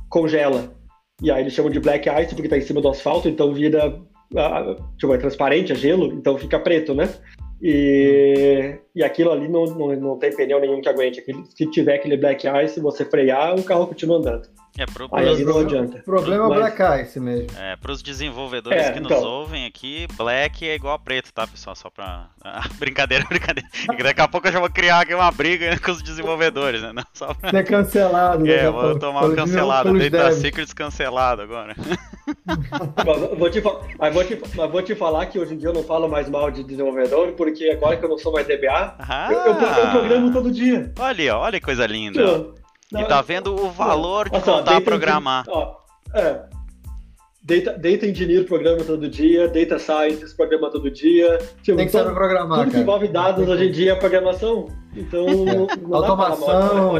[0.10, 0.76] congela.
[1.22, 4.00] E aí eles chamam de black ice porque está em cima do asfalto, então vira
[4.98, 7.10] tipo, é transparente, é gelo, então fica preto, né?
[7.62, 11.24] E, e aquilo ali não, não, não tem pneu nenhum que aguente.
[11.56, 14.48] Se tiver aquele black ice, você frear, o carro continua andando.
[14.78, 15.97] É, pro, Aí pros, não adianta.
[15.97, 17.47] O problema é o Black Ice mesmo.
[17.57, 19.23] É, pros desenvolvedores é, que nos então...
[19.23, 21.75] ouvem aqui, Black é igual a preto, tá, pessoal?
[21.75, 22.28] Só pra.
[22.49, 23.67] Ah, brincadeira, brincadeira.
[24.01, 26.93] Daqui a pouco eu já vou criar aqui uma briga com os desenvolvedores, né?
[26.93, 27.49] Não, só pra...
[27.49, 28.53] Ser cancelado, né?
[28.53, 30.09] É, vou tomar um cancelado.
[30.09, 31.75] Data Secrets cancelado agora.
[33.05, 33.61] mas, vou te,
[33.99, 36.30] mas, vou te, mas vou te falar que hoje em dia eu não falo mais
[36.30, 39.91] mal de desenvolvedor, porque agora que eu não sou mais DBA, ah, eu, eu, eu
[39.91, 40.93] programo todo dia.
[40.97, 42.55] Olha, olha que coisa linda.
[42.92, 45.46] Não, e tá vendo o valor de voltar a programar.
[45.48, 45.76] Ó,
[46.14, 46.42] é.
[47.48, 51.38] Data, data Engineer programa todo dia, Data Scientist programa todo dia.
[51.64, 54.68] Tipo, Tem que saber programar, Tudo que envolve dados hoje em dia é programação.
[54.94, 55.26] Então,
[55.94, 56.96] Automação,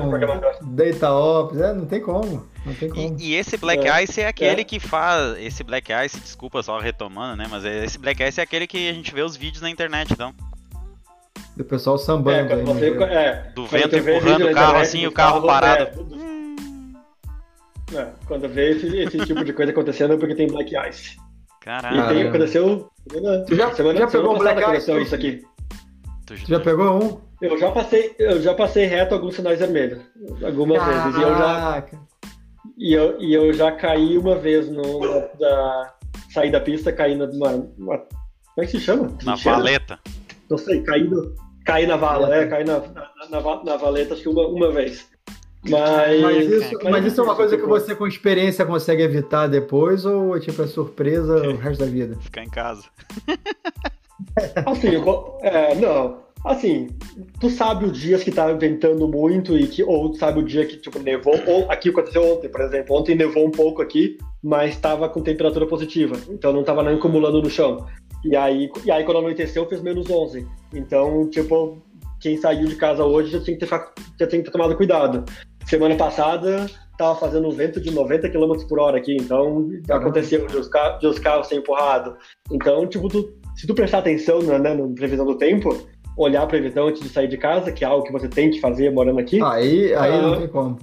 [0.74, 2.48] Data Ops, é, não tem como.
[2.66, 3.18] Não tem como.
[3.20, 4.64] E, e esse Black é, Ice é aquele é.
[4.64, 5.38] que faz.
[5.38, 7.46] Esse Black Ice, desculpa só retomando, né?
[7.50, 10.34] Mas esse Black Ice é aquele que a gente vê os vídeos na internet, então.
[11.58, 12.53] Do pessoal sambando.
[12.53, 13.16] É, aí, você, né?
[13.16, 16.08] é, do vento empurrando o carro assim e o carro, carro parado.
[17.91, 21.18] É, é, quando vê esse, esse tipo de coisa acontecendo é porque tem Black Ice.
[21.62, 21.99] Caralho.
[21.99, 22.91] E tem, aconteceu.
[23.47, 25.01] Tu já, semana, já pegou um Black Ice?
[25.01, 25.41] Isso aqui.
[26.28, 27.22] Tu já pegou um?
[27.41, 30.03] Eu já passei, eu já passei reto alguns sinais vermelhos.
[30.43, 31.10] Algumas Caraca.
[31.10, 31.20] vezes.
[31.20, 31.86] E eu já.
[32.78, 34.99] E eu, e eu já caí uma vez no.
[35.39, 35.95] Da,
[36.30, 37.49] saí da pista, caí numa.
[37.80, 38.08] Uma, como
[38.60, 39.12] é que se chama?
[39.24, 39.99] Na valeta.
[40.49, 41.36] Não sei, caí no,
[41.68, 45.05] Caí na vala, é, caí na, na, na, na valeta acho que uma, uma vez.
[45.70, 50.05] Mas, mas, isso, mas isso é uma coisa que você com experiência consegue evitar depois
[50.05, 52.15] ou tipo é surpresa o resto da vida?
[52.22, 52.86] Ficar em casa.
[54.65, 54.91] Assim,
[55.41, 56.20] é, não.
[56.45, 56.88] Assim,
[57.41, 60.65] tu sabe os dias que tá ventando muito e que ou tu sabe o dia
[60.65, 64.76] que tipo nevou ou aqui aconteceu ontem, por exemplo, ontem nevou um pouco aqui, mas
[64.76, 67.86] estava com temperatura positiva, então não estava nem acumulando no chão.
[68.24, 70.47] E aí, e aí quando anoiteceu, fez menos 11.
[70.74, 71.78] Então, tipo,
[72.20, 73.70] quem saiu de casa hoje já tem que ter,
[74.20, 75.24] já tem que ter tomado cuidado.
[75.65, 76.65] Semana passada,
[76.97, 80.99] tava fazendo um vento de 90 km por hora aqui, então aconteceu de os, carros,
[80.99, 81.61] de os carros ser.
[82.51, 85.88] Então, tipo, tu, se tu prestar atenção na, né, na previsão do tempo,
[86.18, 88.59] olhar a previsão antes de sair de casa, que é algo que você tem que
[88.59, 89.41] fazer morando aqui.
[89.43, 90.80] Aí, aí uh, não tem como.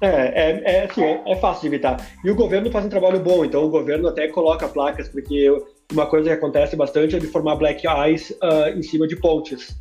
[0.00, 1.96] É, é, é, assim, é, é, fácil de evitar.
[2.24, 5.48] E o governo faz um trabalho bom, então o governo até coloca placas, porque
[5.92, 9.76] uma coisa que acontece bastante é de formar black ice uh, em cima de pontes.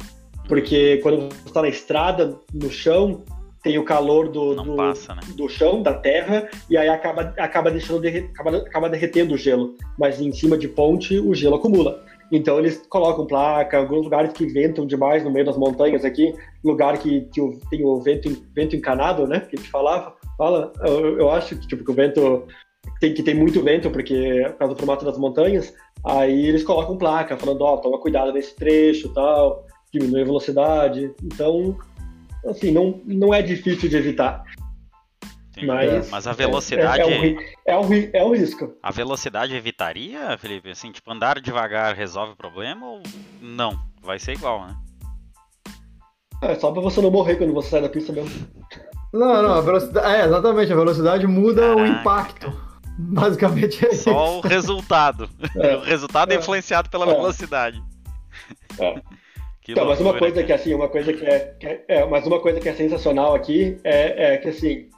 [0.48, 3.24] Porque quando você está na estrada, no chão,
[3.64, 5.22] tem o calor do, do, passa, né?
[5.36, 9.76] do, chão, da terra, e aí acaba, acaba, deixando acaba, acaba derretendo o gelo.
[9.98, 12.04] Mas em cima de ponte, o gelo acumula.
[12.32, 16.34] Então eles colocam placa, alguns lugares que ventam demais no meio das montanhas aqui,
[16.64, 19.42] lugar que, que tem o vento, vento encanado, né?
[19.42, 20.16] Que a gente falava.
[20.38, 22.48] Fala, eu, eu acho que, tipo, que o vento
[23.00, 25.74] tem, que tem muito vento, porque por causa do formato das montanhas,
[26.06, 31.14] aí eles colocam placa falando, ó, oh, toma cuidado nesse trecho tal, diminui a velocidade.
[31.24, 31.78] Então,
[32.46, 34.44] assim, não, não é difícil de evitar.
[35.66, 37.02] Mas, mas a velocidade.
[37.02, 37.36] É, é,
[37.68, 38.74] é, um, é, um, risco.
[38.82, 40.72] A velocidade evitaria, Felipe?
[40.72, 43.02] Assim, tipo, andar devagar resolve o problema ou
[43.42, 43.78] não?
[44.02, 44.76] Vai ser igual, né?
[46.42, 48.32] É só pra você não morrer quando você sai da pista mesmo.
[49.14, 50.16] Não, não, a velocidade.
[50.16, 51.82] É, exatamente, a velocidade muda Caraca.
[51.82, 52.71] o impacto.
[53.14, 54.38] Basicamente é Só isso.
[54.38, 55.30] o resultado.
[55.56, 55.76] É.
[55.82, 57.14] O resultado é, influenciado pela é.
[57.14, 57.82] velocidade.
[58.80, 59.02] É.
[59.68, 62.40] então, mas uma coisa que assim, uma coisa que é, que é, é, mas uma
[62.40, 64.90] coisa que é sensacional aqui é, é que assim,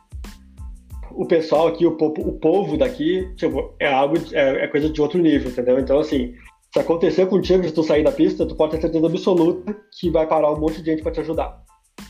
[1.12, 5.20] o pessoal aqui, o, o povo daqui, tipo, é algo, é, é, coisa de outro
[5.20, 5.80] nível, entendeu?
[5.80, 6.34] Então, assim,
[6.72, 10.28] se acontecer contigo, se tu sair da pista, tu pode ter certeza absoluta que vai
[10.28, 11.63] parar um monte de gente para te ajudar.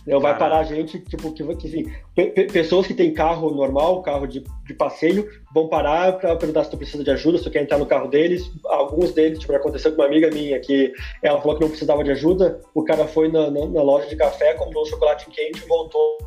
[0.05, 0.19] Né?
[0.19, 4.43] Vai parar a gente, tipo, que, que assim, pessoas que têm carro normal, carro de,
[4.65, 7.77] de passeio, vão parar para perguntar se tu precisa de ajuda, se tu quer entrar
[7.77, 8.51] no carro deles.
[8.65, 12.11] Alguns deles, tipo, aconteceu com uma amiga minha que ela falou que não precisava de
[12.11, 15.67] ajuda, o cara foi na, na, na loja de café, comprou um chocolate quente e
[15.67, 16.17] voltou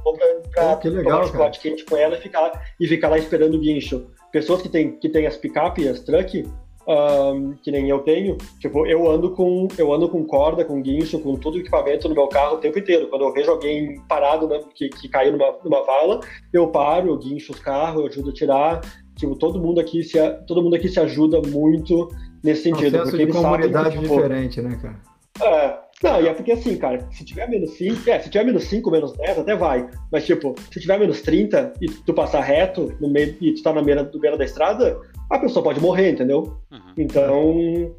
[0.55, 4.07] para oh, tomar chocolate quente com ela e ficar, e ficar lá esperando o guincho.
[4.33, 6.45] Pessoas que têm que tem as picape, as truck,
[6.87, 11.19] um, que nem eu tenho, tipo, eu ando com eu ando com corda, com guincho,
[11.19, 13.09] com todo o equipamento no meu carro o tempo inteiro.
[13.09, 16.21] Quando eu vejo alguém parado, né, que, que caiu numa, numa vala,
[16.53, 18.81] eu paro, eu guincho os carros, eu ajudo a tirar.
[19.17, 22.09] Tipo, todo mundo aqui se todo mundo aqui se ajuda muito
[22.43, 22.99] nesse sentido.
[22.99, 25.17] Um senso porque de comunidade sabem, tipo, diferente, né, cara?
[25.43, 28.65] É, não, e é porque assim, cara, se tiver menos 5, é, se tiver menos
[28.65, 29.89] 5, menos 10, até vai.
[30.13, 33.73] Mas, tipo, se tiver menos 30 e tu passar reto no meio e tu tá
[33.73, 34.99] na beira, do beira da estrada,
[35.31, 36.57] a pessoa pode morrer, entendeu?
[36.71, 36.93] Uhum.
[36.97, 37.95] Então,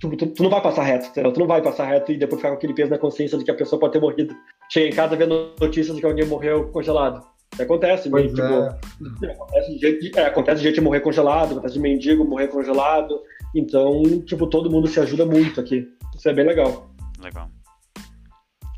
[0.00, 1.32] tu, tu, tu, não vai passar reto, entendeu?
[1.32, 3.50] Tu não vai passar reto e depois ficar com aquele peso na consciência de que
[3.50, 4.34] a pessoa pode ter morrido.
[4.70, 7.22] Chega em casa vendo notícias de que alguém morreu congelado.
[7.58, 9.30] Acontece, meio, tipo, é.
[9.30, 13.20] acontece, de gente, é, acontece de gente morrer congelado, acontece de mendigo morrer congelado.
[13.54, 15.88] Então, tipo, todo mundo se ajuda muito aqui.
[16.14, 16.90] Isso é bem legal.
[17.22, 17.48] Legal.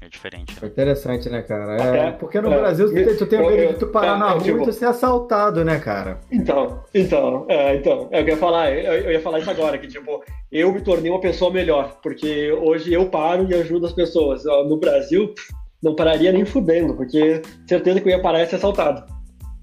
[0.09, 0.54] É diferente.
[0.54, 0.61] Né?
[0.62, 1.76] É interessante, né, cara?
[1.76, 4.42] É, porque no é, Brasil tu, tu tem medo de tu parar é, na rua
[4.42, 6.18] tipo, e tu ser assaltado, né, cara?
[6.32, 9.86] Então, então, é, então, é eu ia falar, eu, eu, ia falar isso agora, que
[9.86, 14.44] tipo, eu me tornei uma pessoa melhor, porque hoje eu paro e ajudo as pessoas.
[14.44, 15.34] No Brasil,
[15.82, 19.04] não pararia nem fudendo, porque certeza que eu ia parar e ser assaltado.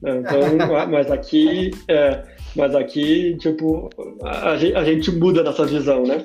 [0.03, 0.41] Então,
[0.91, 2.23] mas aqui, é,
[2.55, 3.89] mas aqui, tipo,
[4.21, 6.23] a, a gente muda nossa visão, né?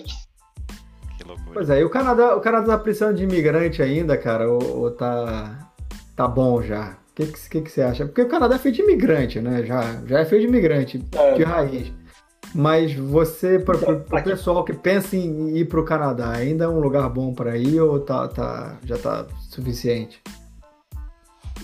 [1.52, 4.90] Pois é, e o Canadá, o Canadá tá precisando de imigrante ainda, cara, ou, ou
[4.90, 5.72] tá,
[6.14, 6.96] tá bom já?
[7.10, 8.06] O que, que, que, você acha?
[8.06, 9.64] Porque o Canadá é feito de imigrante, né?
[9.64, 11.34] Já, já é feito de imigrante, é.
[11.34, 11.92] de raiz.
[12.54, 16.80] Mas você, para o pessoal que pensa em ir para o Canadá, ainda é um
[16.80, 20.20] lugar bom para ir ou tá, tá, já está suficiente?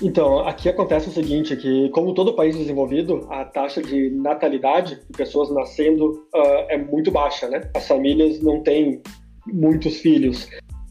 [0.03, 5.17] Então, aqui acontece o seguinte, que como todo país desenvolvido, a taxa de natalidade de
[5.17, 7.63] pessoas nascendo uh, é muito baixa, né?
[7.75, 9.03] As famílias não têm
[9.53, 10.49] muitos filhos.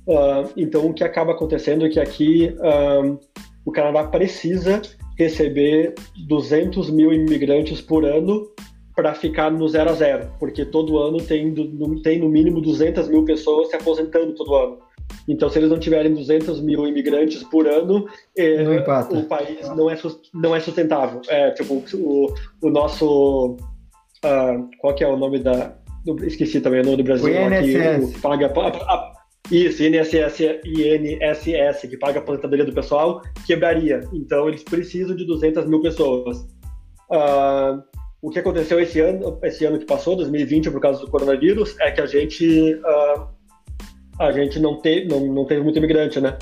[0.08, 3.20] Uh, então, o que acaba acontecendo é que aqui uh,
[3.66, 4.82] o Canadá precisa
[5.18, 5.96] receber
[6.28, 8.48] 200 mil imigrantes por ano
[8.96, 11.54] para ficar no zero a zero, porque todo ano tem,
[12.02, 14.78] tem no mínimo 200 mil pessoas se aposentando todo ano.
[15.28, 18.64] Então, se eles não tiverem 200 mil imigrantes por ano, é,
[19.10, 19.98] o país não é,
[20.34, 21.22] não é sustentável.
[21.28, 23.58] É, tipo, o, o nosso.
[24.24, 25.76] Uh, qual que é o nome da,
[26.24, 28.14] esqueci também o nome do Brasil, o INSS.
[28.14, 29.14] que paga a, a,
[29.52, 34.02] isso, INSS, INSS, que paga a aposentadoria do pessoal, quebraria.
[34.14, 36.38] Então, eles precisam de 200 mil pessoas.
[37.10, 37.82] Uh,
[38.22, 41.92] o que aconteceu esse ano, esse ano que passou, 2020, por causa do coronavírus, é
[41.92, 43.28] que a gente, uh,
[44.20, 46.38] a gente não, te, não, não teve muito imigrante, né?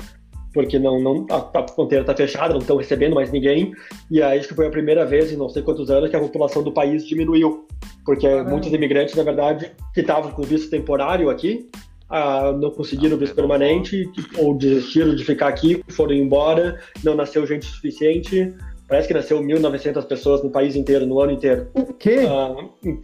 [0.54, 3.74] Porque não, não, a, a fronteira está fechada, não estão recebendo mais ninguém.
[4.10, 6.20] E aí, acho que foi a primeira vez em não sei quantos anos que a
[6.20, 7.66] população do país diminuiu
[8.04, 8.50] porque Caramba.
[8.50, 11.68] muitos imigrantes, na verdade, que estavam com visto temporário aqui,
[12.10, 17.64] ah, não conseguiram visto permanente, ou desistiram de ficar aqui, foram embora, não nasceu gente
[17.66, 18.54] suficiente.
[18.86, 21.68] Parece que nasceu 1.900 pessoas no país inteiro, no ano inteiro.
[21.72, 22.26] O quê?
[22.28, 22.54] Ah,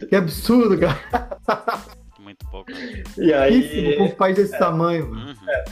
[0.07, 1.39] que absurdo, cara!
[2.19, 2.71] Muito pouco.
[3.17, 5.07] E aí, com um país desse é, tamanho.
[5.07, 5.33] Uhum.
[5.49, 5.63] É,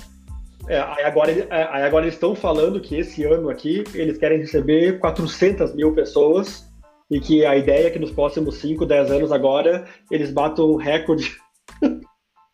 [0.70, 4.38] é, aí, agora, é, aí agora eles estão falando que esse ano aqui eles querem
[4.38, 6.70] receber 400 mil pessoas
[7.10, 10.76] e que a ideia é que nos próximos 5, 10 anos agora eles batam um
[10.76, 11.36] recorde.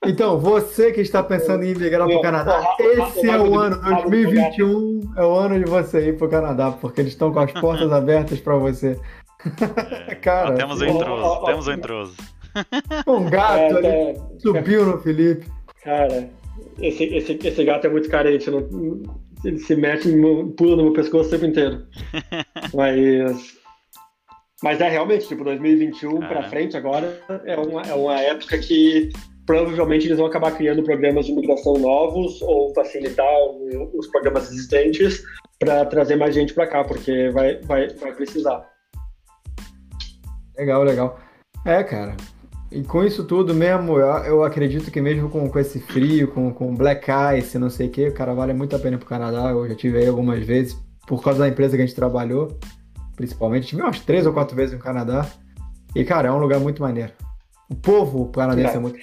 [0.07, 5.13] Então, você que está pensando em migrar para o Canadá, esse é o ano, 2021
[5.17, 7.91] é o ano de você ir para o Canadá, porque eles estão com as portas
[7.91, 8.99] abertas para você.
[10.07, 12.15] É, Cara, ó, temos o um intruso, temos o um intruso.
[13.07, 15.47] Um gato é, ali é, subiu no Felipe.
[15.83, 16.29] Cara,
[16.79, 18.67] esse, esse, esse gato é muito carente, não,
[19.43, 20.09] ele se mete,
[20.57, 21.85] pula no meu pescoço o tempo inteiro.
[22.73, 23.55] Mas
[24.63, 29.09] mas é realmente, tipo, 2021 para frente agora é uma, é uma época que
[29.45, 33.31] provavelmente eles vão acabar criando programas de migração novos ou facilitar
[33.93, 35.21] os programas existentes
[35.59, 38.67] para trazer mais gente para cá, porque vai, vai, vai precisar.
[40.57, 41.19] Legal, legal.
[41.65, 42.15] É, cara.
[42.71, 46.75] E com isso tudo mesmo, eu, acredito que mesmo com, com esse frio, com, com
[46.75, 47.07] black
[47.37, 49.51] ice, não sei o que, o cara vale muito a pena pro Canadá.
[49.51, 50.75] Eu já tive aí algumas vezes,
[51.07, 52.57] por causa da empresa que a gente trabalhou
[53.15, 53.67] principalmente.
[53.67, 55.27] Tive umas três ou quatro vezes no Canadá.
[55.95, 57.13] E, cara, é um lugar muito maneiro.
[57.69, 58.99] O povo canadense é, é muito.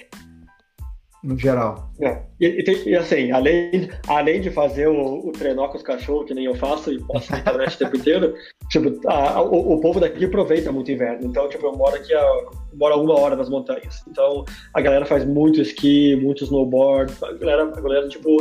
[1.23, 1.89] No geral.
[2.01, 2.21] É.
[2.39, 6.33] E, e, e, assim, além, além de fazer o, o trenó com os cachorros, que
[6.33, 8.35] nem eu faço e posso na internet o tempo inteiro,
[8.73, 11.27] tipo, a, a, o, o, povo daqui aproveita muito o inverno.
[11.27, 12.25] Então, tipo, eu moro aqui, a,
[12.73, 14.03] moro a uma hora das montanhas.
[14.07, 14.43] Então,
[14.73, 17.13] a galera faz muito esqui, muito snowboard.
[17.23, 18.37] A galera, a galera tipo,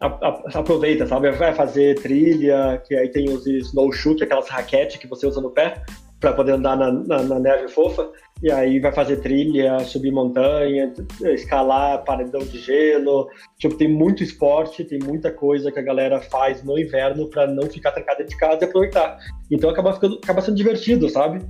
[0.00, 1.30] aproveita, sabe?
[1.32, 5.40] Vai fazer trilha, que aí tem os snowshoe, que é aquelas raquete que você usa
[5.40, 5.82] no pé
[6.20, 8.10] para poder andar na, na, na, neve fofa.
[8.42, 10.92] E aí vai fazer trilha, subir montanha,
[11.22, 13.28] escalar paredão de gelo.
[13.58, 17.64] Tipo, tem muito esporte, tem muita coisa que a galera faz no inverno para não
[17.64, 19.18] ficar trancada de casa e aproveitar.
[19.50, 21.40] Então acaba, ficando, acaba sendo divertido, sabe?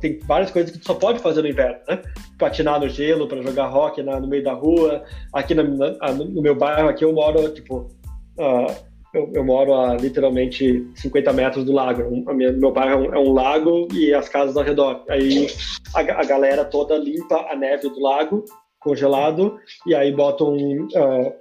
[0.00, 2.00] Tem várias coisas que tu só pode fazer no inverno, né?
[2.38, 5.04] Patinar no gelo, para jogar rock no meio da rua.
[5.32, 7.88] Aqui no, no meu bairro, aqui eu moro, tipo.
[8.38, 12.02] Uh, eu, eu, moro a literalmente 50 metros do lago.
[12.02, 15.04] O meu bairro é um, é um, lago e as casas ao redor.
[15.08, 15.46] Aí
[15.94, 18.44] a, a, galera toda limpa a neve do lago,
[18.80, 21.32] congelado, e aí botam uh,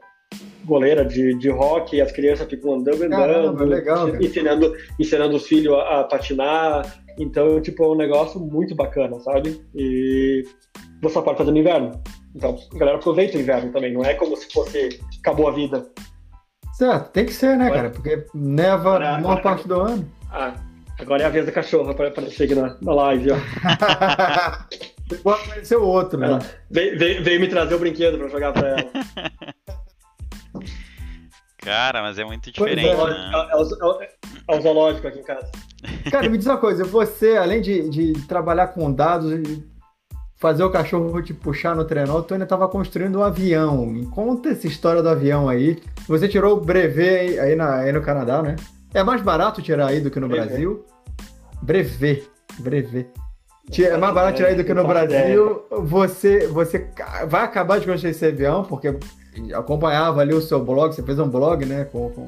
[0.65, 5.73] goleira de, de rock e as crianças ficam andando, andando, legal, ensinando, ensinando os filhos
[5.75, 7.03] a, a, patinar.
[7.17, 9.61] Então, tipo, é um negócio muito bacana, sabe?
[9.75, 10.43] E
[11.01, 11.91] você pode fazer no inverno.
[12.35, 13.93] Então, a galera aproveita o inverno também.
[13.93, 15.85] Não é como se fosse acabou a vida.
[16.81, 17.91] Certo, tem que ser, né, cara?
[17.91, 20.11] Porque neva agora, a maior agora, parte do ano.
[20.31, 20.55] Ah,
[20.97, 23.37] agora é a vez da cachorra para aparecer aqui na, na live, ó.
[25.21, 26.39] Pode aparecer o outro, né?
[26.71, 28.91] Veio, veio, veio, me trazer o brinquedo para jogar para ela.
[31.61, 32.87] Cara, mas é muito diferente.
[32.87, 33.31] É, né?
[33.31, 34.09] é, é,
[34.49, 35.51] é, o zoológico aqui em casa.
[36.09, 39.31] Cara, me diz uma coisa, você, além de, de trabalhar com dados,
[40.41, 43.85] fazer o cachorro te puxar no trenó, tu ainda estava construindo um avião.
[43.85, 45.79] Me conta essa história do avião aí.
[46.07, 48.55] Você tirou o brevet aí, na, aí no Canadá, né?
[48.91, 50.49] É mais barato tirar aí do que no brevet.
[50.49, 50.85] Brasil?
[51.61, 52.27] Brevet.
[52.57, 53.07] Brevet.
[53.79, 55.63] É mais barato tirar aí do que no Brasil.
[55.69, 56.89] Você, você
[57.27, 58.97] vai acabar de construir esse avião, porque
[59.53, 61.85] acompanhava ali o seu blog, você fez um blog, né?
[61.85, 62.27] Com, com,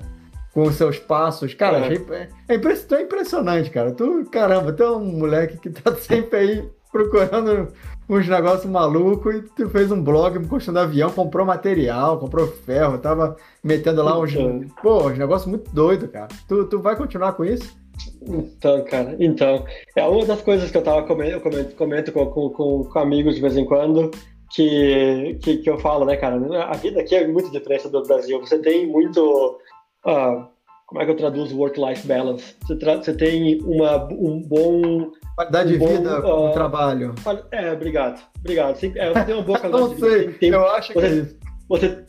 [0.54, 1.56] com os seus passos.
[1.56, 1.82] Cara, é.
[1.82, 3.92] Achei, é, é impressionante, cara.
[3.92, 7.74] Tu, caramba, tu é um moleque que tá sempre aí procurando
[8.08, 13.36] uns negócios malucos e tu fez um blog construindo avião, comprou material, comprou ferro, tava
[13.64, 14.32] metendo lá uns.
[14.32, 16.28] Então, pô, uns negócios muito doidos, cara.
[16.48, 17.76] Tu, tu vai continuar com isso?
[18.22, 19.66] Então, cara, então.
[19.96, 23.36] É uma das coisas que eu tava comendo, eu comento, comento com, com, com, amigos
[23.36, 24.12] de vez em quando.
[24.52, 26.36] Que, que, que eu falo, né, cara?
[26.66, 28.40] A vida aqui é muito diferente do Brasil.
[28.40, 29.58] Você tem muito.
[30.06, 30.46] Uh,
[30.86, 32.56] como é que eu traduzo work-life balance?
[32.68, 37.16] Você, você, tem uma, um bom Qualidade de vida com uh, trabalho.
[37.52, 38.22] É, obrigado.
[38.40, 38.76] Obrigado.
[38.76, 40.10] Você, é, você tem uma boa qualidade de vida.
[40.10, 41.38] Sei, tempo, eu acho que você, é isso.
[41.70, 42.06] Você,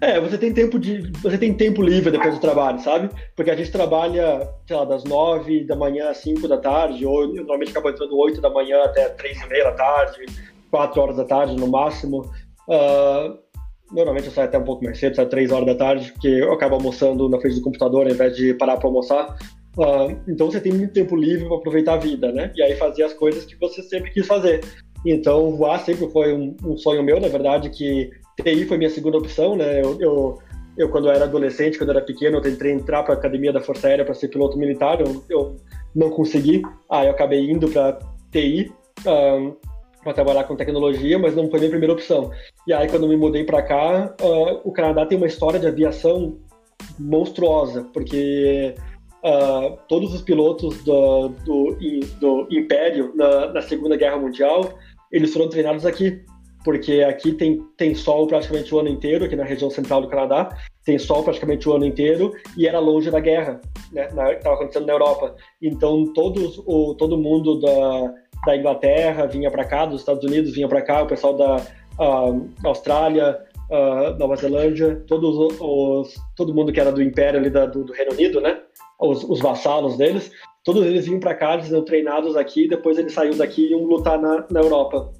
[0.00, 1.10] é, você tem tempo de.
[1.20, 3.10] Você tem tempo livre depois do trabalho, sabe?
[3.34, 7.26] Porque a gente trabalha, sei lá, das nove da manhã às cinco da tarde, ou
[7.34, 10.26] normalmente acabo entrando oito da manhã até três e meia da tarde,
[10.70, 12.20] quatro horas da tarde no máximo.
[12.68, 13.36] Uh,
[13.90, 16.52] normalmente eu saio até um pouco mais cedo, saio três horas da tarde, porque eu
[16.52, 19.36] acabo almoçando na frente do computador ao invés de parar para almoçar.
[19.78, 22.52] Uh, então você tem muito tempo livre para aproveitar a vida, né?
[22.56, 24.60] E aí fazer as coisas que você sempre quis fazer.
[25.06, 28.10] Então voar sempre foi um, um sonho meu, na verdade, que
[28.42, 29.80] TI foi minha segunda opção, né?
[29.80, 30.38] Eu, eu,
[30.76, 33.52] eu quando eu era adolescente, quando eu era pequeno, eu tentei entrar para a academia
[33.52, 35.56] da Força Aérea para ser piloto militar, eu, eu
[35.94, 36.60] não consegui.
[36.90, 38.00] Aí eu acabei indo para
[38.32, 38.72] TI.
[39.06, 39.54] Um,
[40.02, 42.30] para trabalhar com tecnologia, mas não foi minha primeira opção.
[42.66, 46.38] E aí, quando me mudei para cá, uh, o Canadá tem uma história de aviação
[46.98, 48.74] monstruosa, porque
[49.24, 51.76] uh, todos os pilotos do, do,
[52.20, 54.78] do Império na, na, Segunda Guerra Mundial,
[55.10, 56.22] eles foram treinados aqui,
[56.64, 60.56] porque aqui tem, tem sol praticamente o ano inteiro, aqui na região central do Canadá,
[60.84, 63.60] tem sol praticamente o ano inteiro e era longe da guerra,
[63.92, 64.06] né?
[64.06, 65.36] Estava acontecendo na Europa.
[65.62, 68.14] Então todos o todo mundo da,
[68.46, 71.56] da Inglaterra vinha para cá, dos Estados Unidos vinha para cá, o pessoal da
[71.98, 73.38] uh, Austrália,
[73.70, 77.92] uh, Nova Zelândia, todos os, todo mundo que era do Império ali da, do, do
[77.92, 78.58] Reino Unido, né?
[79.00, 80.30] Os, os vassalos deles,
[80.64, 83.84] todos eles vinham para cá, eles eram treinados aqui, depois eles saíam daqui e iam
[83.84, 85.12] lutar na, na Europa.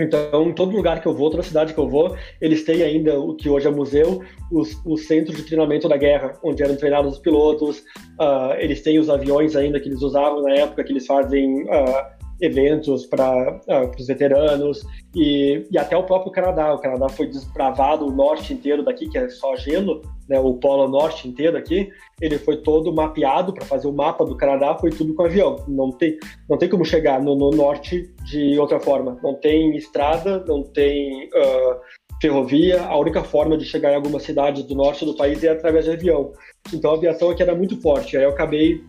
[0.00, 3.18] Então, em todo lugar que eu vou, toda cidade que eu vou, eles têm ainda
[3.18, 7.14] o que hoje é museu, os, os centros de treinamento da guerra, onde eram treinados
[7.14, 7.80] os pilotos.
[8.20, 12.17] Uh, eles têm os aviões ainda que eles usavam na época, que eles fazem uh,
[12.40, 16.72] eventos para uh, ah, os veteranos e, e, até o próprio Canadá.
[16.72, 20.88] O Canadá foi desbravado o norte inteiro daqui, que é só gelo, né, o polo
[20.88, 21.90] norte inteiro aqui.
[22.20, 25.56] Ele foi todo mapeado para fazer o mapa do Canadá, foi tudo com avião.
[25.66, 26.18] Não tem,
[26.48, 29.18] não tem como chegar no, no norte de outra forma.
[29.22, 31.76] Não tem estrada, não tem uh,
[32.20, 32.82] ferrovia.
[32.82, 35.92] A única forma de chegar em algumas cidades do norte do país é através de
[35.92, 36.32] avião.
[36.72, 38.16] Então a aviação aqui era muito forte.
[38.16, 38.80] Aí eu acabei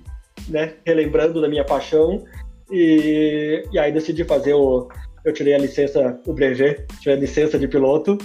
[0.48, 2.24] né, relembrando da minha paixão
[2.72, 4.88] e, e aí decidi fazer o.
[5.26, 8.18] Eu tirei a licença, o brevet, tirei a licença de piloto.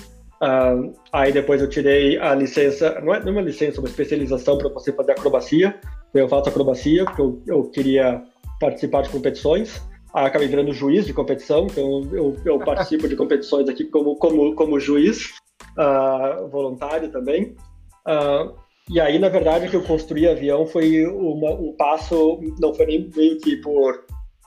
[0.43, 4.69] Uh, aí depois eu tirei a licença, não é, é uma licença, uma especialização para
[4.69, 5.79] você fazer acrobacia.
[6.13, 8.23] Eu faço acrobacia porque eu, eu queria
[8.61, 9.83] participar de competições.
[10.15, 14.55] Aí acabei virando juiz de competição, então eu, eu participo de competições aqui como, como,
[14.55, 15.33] como juiz,
[15.77, 17.57] uh, voluntário também.
[18.07, 18.55] Uh,
[18.91, 23.11] e aí, na verdade, que eu construí avião foi uma, um passo, não foi nem
[23.17, 24.05] meio que por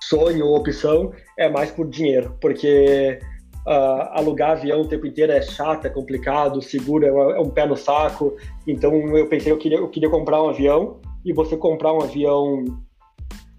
[0.09, 3.19] sonho ou opção, é mais por dinheiro, porque
[3.67, 7.65] uh, alugar avião o tempo inteiro é chato, é complicado, seguro, é, é um pé
[7.65, 8.35] no saco.
[8.67, 12.63] Então eu pensei, eu queria, eu queria comprar um avião, e você comprar um avião,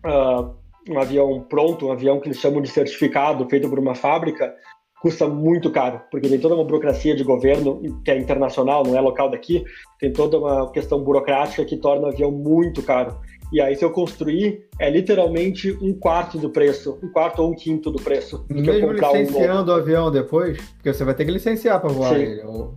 [0.06, 0.54] uh,
[0.88, 4.54] um avião pronto, um avião que eles chamam de certificado, feito por uma fábrica,
[5.02, 9.00] custa muito caro, porque tem toda uma burocracia de governo que é internacional, não é
[9.00, 9.64] local daqui,
[10.00, 13.16] tem toda uma questão burocrática que torna o avião muito caro.
[13.52, 17.54] E aí, se eu construir, é literalmente um quarto do preço, um quarto ou um
[17.54, 18.44] quinto do preço.
[18.48, 22.22] Mesmo licenciando um o avião depois, porque você vai ter que licenciar para voar Sim.
[22.22, 22.42] ele.
[22.42, 22.74] Ou...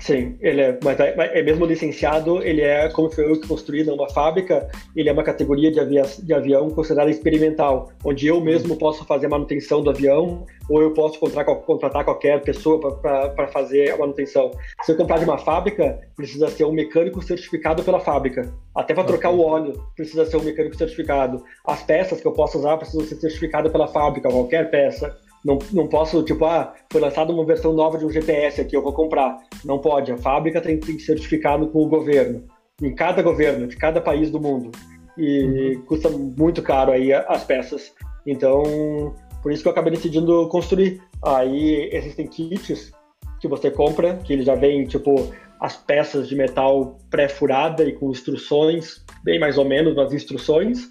[0.00, 3.84] Sim, ele é, mas é, é, mesmo licenciado, ele é, como foi eu que construí
[4.14, 9.04] fábrica, ele é uma categoria de, avia, de avião considerada experimental, onde eu mesmo posso
[9.04, 13.98] fazer a manutenção do avião, ou eu posso contratar, contratar qualquer pessoa para fazer a
[13.98, 14.50] manutenção.
[14.82, 18.50] Se eu comprar de uma fábrica, precisa ser um mecânico certificado pela fábrica.
[18.74, 21.44] Até para trocar o óleo, precisa ser um mecânico certificado.
[21.66, 25.14] As peças que eu posso usar precisam ser certificadas pela fábrica, qualquer peça.
[25.44, 28.82] Não, não posso, tipo, ah, foi lançada uma versão nova de um GPS aqui, eu
[28.82, 29.38] vou comprar.
[29.64, 30.12] Não pode.
[30.12, 32.44] A fábrica tem, tem que certificado com o governo.
[32.82, 34.70] Em cada governo, de cada país do mundo.
[35.16, 35.82] E uhum.
[35.82, 37.92] custa muito caro aí as peças.
[38.26, 41.02] Então, por isso que eu acabei decidindo construir.
[41.24, 42.92] Aí existem kits
[43.40, 45.30] que você compra, que ele já vem, tipo,
[45.60, 50.88] as peças de metal pré-furada e com instruções, bem mais ou menos nas instruções.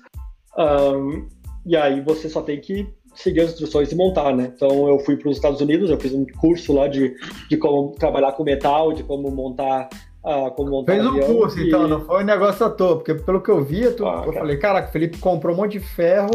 [0.57, 1.27] Um,
[1.65, 2.87] e aí você só tem que
[3.21, 4.51] seguir as instruções e montar, né?
[4.55, 7.15] Então eu fui para os Estados Unidos, eu fiz um curso lá de,
[7.49, 9.89] de como trabalhar com metal, de como montar
[10.21, 11.67] ah, como montar Fez um avião, curso, e...
[11.67, 14.33] então, não foi um negócio à toa, porque pelo que eu vi, tu, ah, eu
[14.33, 14.39] cara.
[14.39, 16.31] falei, caraca, o Felipe comprou um monte de ferro,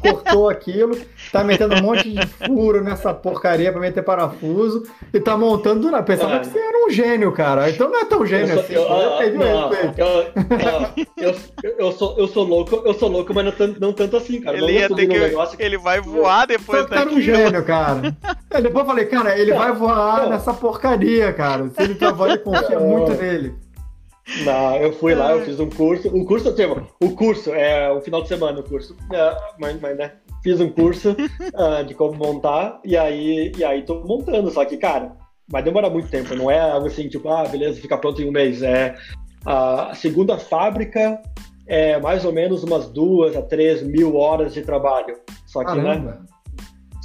[0.00, 0.98] cortou aquilo,
[1.30, 4.82] tá metendo um monte de furo nessa porcaria pra meter parafuso
[5.14, 6.02] e tá montando do nada.
[6.02, 6.38] Pensava ah.
[6.40, 7.70] que você era um gênio, cara.
[7.70, 8.72] Então não é tão gênio eu assim.
[8.74, 9.72] eu, ah, eu, não,
[11.16, 11.34] eu,
[11.78, 14.58] eu, sou, eu sou louco, eu sou louco, mas não tanto, não tanto assim, cara.
[14.58, 17.02] Ele, ia ter que, negócio, ele vai voar depois daqui.
[17.02, 18.16] Era um gênio, cara.
[18.50, 21.68] É, depois eu falei, cara, ele vai voar nessa porcaria, cara.
[21.68, 23.54] Se ele trabalha e confia muito nele ele.
[24.44, 26.08] Não, eu fui lá, eu fiz um curso.
[26.08, 28.94] O curso, tipo, o curso, é o final de semana o curso.
[29.12, 30.12] É, mas, mas, né?
[30.42, 34.76] Fiz um curso uh, de como montar e aí, e aí tô montando, só que,
[34.76, 35.16] cara,
[35.48, 38.32] vai demorar muito tempo, não é algo assim, tipo, ah, beleza, fica pronto em um
[38.32, 38.62] mês.
[38.62, 38.94] É
[39.46, 41.22] a segunda fábrica
[41.66, 45.16] é mais ou menos umas duas a três mil horas de trabalho.
[45.46, 46.10] Só que, né, Caramba.
[46.10, 46.18] né?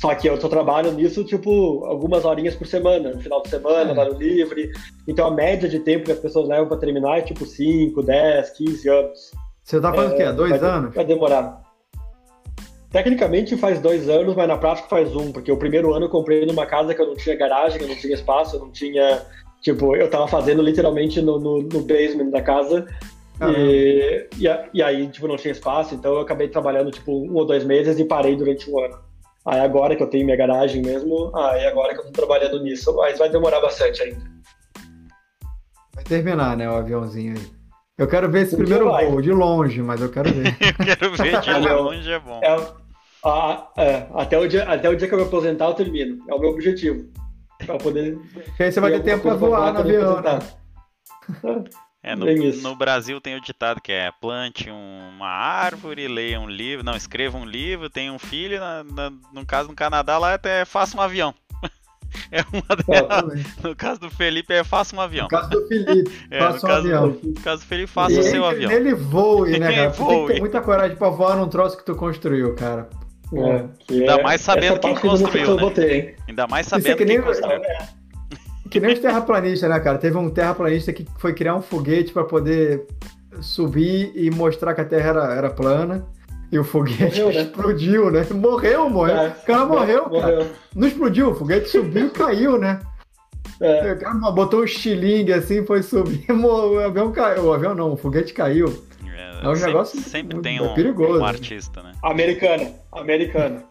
[0.03, 3.89] Só que eu só trabalho nisso, tipo, algumas horinhas por semana, no final de semana,
[3.89, 3.93] é.
[3.93, 4.69] horário livre.
[5.07, 8.49] Então a média de tempo que as pessoas levam para terminar é tipo 5, 10,
[8.49, 9.31] 15 anos.
[9.63, 10.33] Você tá fazendo é, o quê?
[10.33, 10.93] Dois vai, anos?
[10.93, 11.61] Vai demorar.
[12.91, 16.45] Tecnicamente faz dois anos, mas na prática faz um, porque o primeiro ano eu comprei
[16.45, 19.21] numa casa que eu não tinha garagem, eu não tinha espaço, eu não tinha.
[19.61, 22.85] Tipo, eu tava fazendo literalmente no, no, no basement da casa.
[23.57, 27.45] E, e, e, aí, tipo, não tinha espaço, então eu acabei trabalhando, tipo, um ou
[27.45, 29.12] dois meses e parei durante um ano.
[29.45, 32.95] Aí agora que eu tenho minha garagem mesmo, aí agora que eu tô trabalhando nisso,
[32.95, 34.23] mas vai demorar bastante ainda.
[35.93, 37.63] Vai terminar, né, o aviãozinho aí.
[37.97, 40.47] Eu quero ver esse primeiro voo, de longe, mas eu quero ver.
[40.59, 42.39] eu quero ver de longe, é bom.
[42.41, 42.55] É,
[43.25, 46.23] a, é, até, o dia, até o dia que eu me aposentar, eu termino.
[46.29, 47.07] É o meu objetivo.
[47.65, 48.17] Pra poder.
[48.33, 50.39] Porque aí você vai ter tempo pra voar no avião, né?
[52.03, 52.25] É, no,
[52.61, 57.37] no, Brasil tem o ditado que é plante uma árvore, leia um livro, não, escreva
[57.37, 61.01] um livro, tenha um filho, na, na, no caso no Canadá lá até faça um
[61.01, 61.33] avião.
[62.31, 63.43] É uma delas.
[63.63, 65.23] No caso do Felipe é faça um avião.
[65.23, 67.19] No caso do Felipe, é, faça um caso, avião.
[67.23, 68.71] No caso do Felipe, faça o seu avião.
[68.71, 69.89] Ele voe, né, cara?
[69.89, 70.07] Voe.
[70.07, 72.87] tem que ter muita coragem pra voar num troço que tu construiu, cara.
[73.33, 75.61] É, Ainda é mais sabendo quem construiu, né?
[75.61, 77.61] Botei, Ainda mais sabendo quem construiu.
[78.77, 79.97] É que nem os terraplanistas, né, cara?
[79.97, 82.87] Teve um terraplanista que foi criar um foguete para poder
[83.41, 86.05] subir e mostrar que a Terra era, era plana.
[86.51, 87.41] E o foguete morreu, né?
[87.41, 88.27] explodiu, né?
[88.31, 89.17] Morreu, morreu.
[89.17, 90.51] É, o cara morreu, morreu, cara.
[90.75, 92.79] Não explodiu, o foguete subiu e caiu, né?
[93.59, 93.93] É.
[93.93, 97.45] O cara botou um estilingue assim, foi subir, o avião caiu.
[97.45, 98.67] O avião não, o foguete caiu.
[99.43, 101.91] É, um sempre, negócio sempre tem um, perigoso, um artista, né?
[102.03, 103.63] Americana, americana.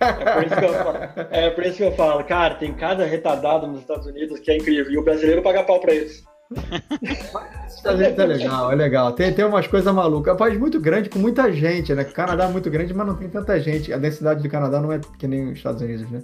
[0.00, 0.98] É, por isso que eu falo,
[1.30, 4.56] é por isso que eu falo, cara, tem cada retardado nos Estados Unidos que é
[4.56, 4.92] incrível.
[4.92, 6.24] E o brasileiro paga pau pra isso.
[7.84, 9.12] É legal, é legal.
[9.12, 10.30] Tem, tem umas coisas malucas.
[10.30, 12.02] É um país muito grande, com muita gente, né?
[12.02, 13.92] O Canadá é muito grande, mas não tem tanta gente.
[13.92, 16.22] A densidade do Canadá não é que nem os Estados Unidos, né?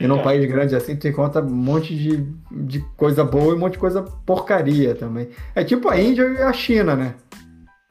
[0.00, 0.22] E num é.
[0.22, 3.78] país grande assim, tu encontra um monte de, de coisa boa e um monte de
[3.78, 5.28] coisa porcaria também.
[5.54, 7.14] É tipo a Índia e a China, né?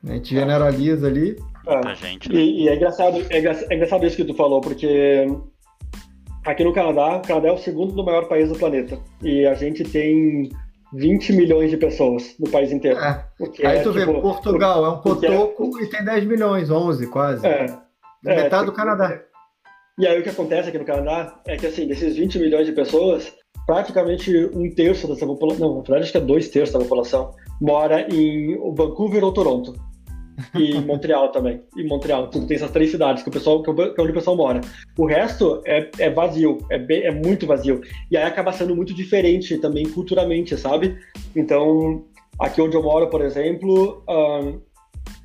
[0.06, 1.38] A gente generaliza ali.
[1.68, 1.96] É.
[1.96, 2.40] Gente, né?
[2.40, 5.28] e, e, é, engraçado, é, engraçado, é engraçado isso que tu falou, porque
[6.46, 8.98] aqui no Canadá, o Canadá é o segundo maior país do planeta.
[9.22, 10.50] E a gente tem
[10.94, 12.98] 20 milhões de pessoas no país inteiro.
[13.00, 13.26] É.
[13.66, 15.84] Aí é, tu tipo, vê, Portugal é um cotoco é...
[15.84, 17.46] e tem 10 milhões, 11 quase.
[17.46, 17.66] É.
[18.24, 19.22] Metade do Canadá.
[20.00, 22.72] E aí o que acontece aqui no Canadá é que, assim, desses 20 milhões de
[22.72, 23.34] pessoas,
[23.66, 27.34] praticamente um terço dessa população, não, na verdade acho que é dois terços da população,
[27.60, 29.74] mora em Vancouver ou Toronto.
[30.54, 31.62] E Montreal também.
[31.76, 32.28] E Montreal.
[32.28, 34.62] Tem essas três cidades que, o pessoal, que é onde o pessoal mora.
[34.98, 37.82] O resto é, é vazio, é, bem, é muito vazio.
[38.12, 40.98] E aí acaba sendo muito diferente também culturalmente, sabe?
[41.36, 42.06] Então,
[42.40, 44.04] aqui onde eu moro, por exemplo,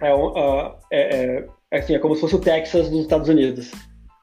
[0.00, 3.70] é, uh, é, é, assim, é como se fosse o Texas dos Estados Unidos.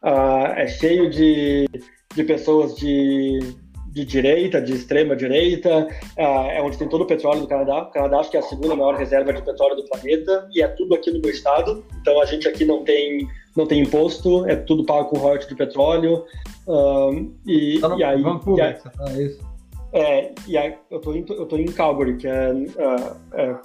[0.04, 1.68] Uh, é cheio de,
[2.16, 3.40] de pessoas de
[3.92, 5.88] de direita, de extrema direita,
[6.18, 7.84] uh, é onde tem todo o petróleo do Canadá.
[7.84, 10.68] O Canadá acho que é a segunda maior reserva de petróleo do planeta e é
[10.68, 11.84] tudo aqui no meu estado.
[12.02, 15.56] Então a gente aqui não tem não tem imposto, é tudo pago com royalties de
[15.56, 16.24] petróleo.
[16.68, 19.40] Uh, e, tá no, e aí, Vancouver, tá isso?
[19.92, 23.56] É, e aí eu tô em, eu tô em Calgary, que é, uh, é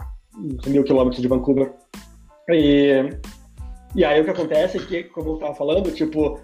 [0.66, 1.72] mil quilômetros de Vancouver.
[2.48, 3.10] E,
[3.94, 6.40] e aí o que acontece é que, como eu estava falando, tipo,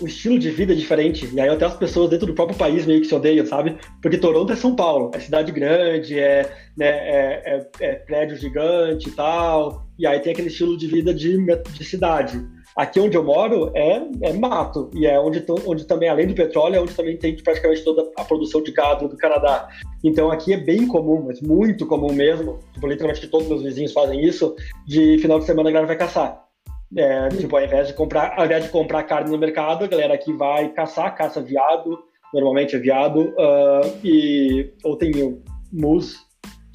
[0.00, 1.28] o estilo de vida é diferente.
[1.32, 3.76] E aí até as pessoas dentro do próprio país meio que se odeiam, sabe?
[4.00, 9.08] Porque Toronto é São Paulo, é cidade grande, é, né, é, é, é prédio gigante
[9.08, 9.86] e tal.
[9.98, 12.40] E aí tem aquele estilo de vida de, de cidade.
[12.76, 16.76] Aqui onde eu moro é, é mato, e é onde, onde também, além do petróleo,
[16.76, 19.68] é onde também tem praticamente toda a produção de gado do Canadá.
[20.04, 24.24] Então aqui é bem comum, mas muito comum mesmo, tipo, literalmente todos meus vizinhos fazem
[24.24, 24.54] isso,
[24.86, 26.49] de final de semana a galera vai caçar.
[26.96, 30.14] É, tipo, ao invés de comprar, ao invés de comprar carne no mercado, a galera
[30.14, 31.98] aqui vai caçar, caça viado,
[32.34, 35.40] normalmente é viado, uh, e ou tem o
[35.72, 36.16] mus,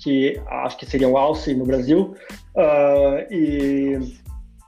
[0.01, 2.15] que acho que seria um alce no Brasil,
[2.55, 3.99] uh, e,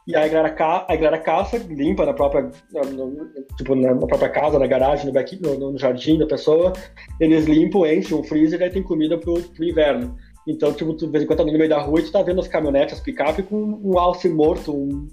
[0.06, 2.50] e aí a galera, ca, a galera caça, limpa na própria,
[2.92, 6.74] no, tipo, na, própria casa, na garagem, no, back, no, no, jardim da pessoa,
[7.22, 10.18] eles limpam, enchem um freezer e tem comida pro, pro inverno.
[10.46, 12.22] Então, tipo, tu, de vez em quando tá no meio da rua e tu tá
[12.22, 15.08] vendo as caminhonetes, as picape com um alce morto, um,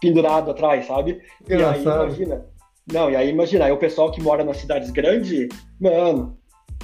[0.00, 1.20] pendurado atrás, sabe?
[1.48, 2.46] E aí imagina.
[2.90, 6.38] Não, e aí imagina, aí o pessoal que mora nas cidades grandes, mano,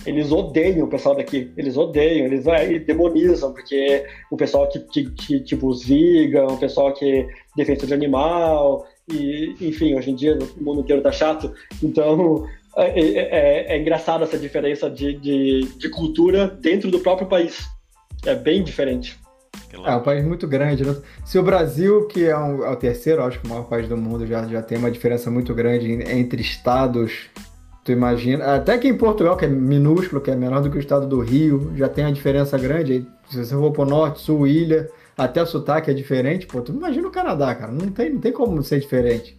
[0.04, 5.10] eles odeiam o pessoal daqui, eles odeiam, eles, eles demonizam, porque o pessoal que, que,
[5.10, 10.14] que, tipo os vegan, o pessoal que é defensor de animal, e enfim, hoje em
[10.14, 11.52] dia o mundo inteiro tá chato,
[11.82, 12.46] então
[12.76, 17.64] é, é, é, é engraçado essa diferença de, de, de cultura dentro do próprio país.
[18.26, 19.18] É bem diferente.
[19.84, 20.84] É um país muito grande.
[20.84, 20.96] Né?
[21.24, 23.96] Se o Brasil, que é, um, é, o terceiro, acho que o maior país do
[23.96, 27.28] mundo, já, já tem uma diferença muito grande entre estados,
[27.84, 28.54] tu imagina.
[28.54, 31.20] Até que em Portugal, que é minúsculo, que é menor do que o estado do
[31.20, 33.06] Rio, já tem uma diferença grande.
[33.30, 37.06] Se você for pro norte, sul, ilha, até o sotaque é diferente, pô, tu imagina
[37.06, 37.70] o Canadá, cara.
[37.72, 39.38] Não tem, não tem como ser diferente.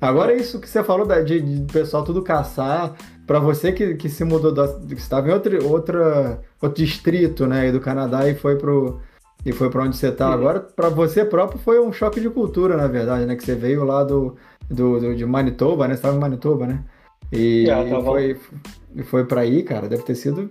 [0.00, 2.92] Agora, isso que você falou de, de pessoal tudo caçar,
[3.26, 7.70] para você que, que se mudou, da, que estava em outro, outra, outro distrito, né,
[7.70, 9.00] do Canadá e foi pro
[9.44, 12.76] e foi para onde você está agora, para você próprio foi um choque de cultura,
[12.76, 13.34] na verdade, né?
[13.34, 14.36] Que você veio lá do,
[14.70, 15.94] do, do de Manitoba, né?
[15.94, 16.84] Você estava em Manitoba, né?
[17.32, 18.40] E, é, e foi,
[19.04, 20.50] foi para aí, cara, deve ter sido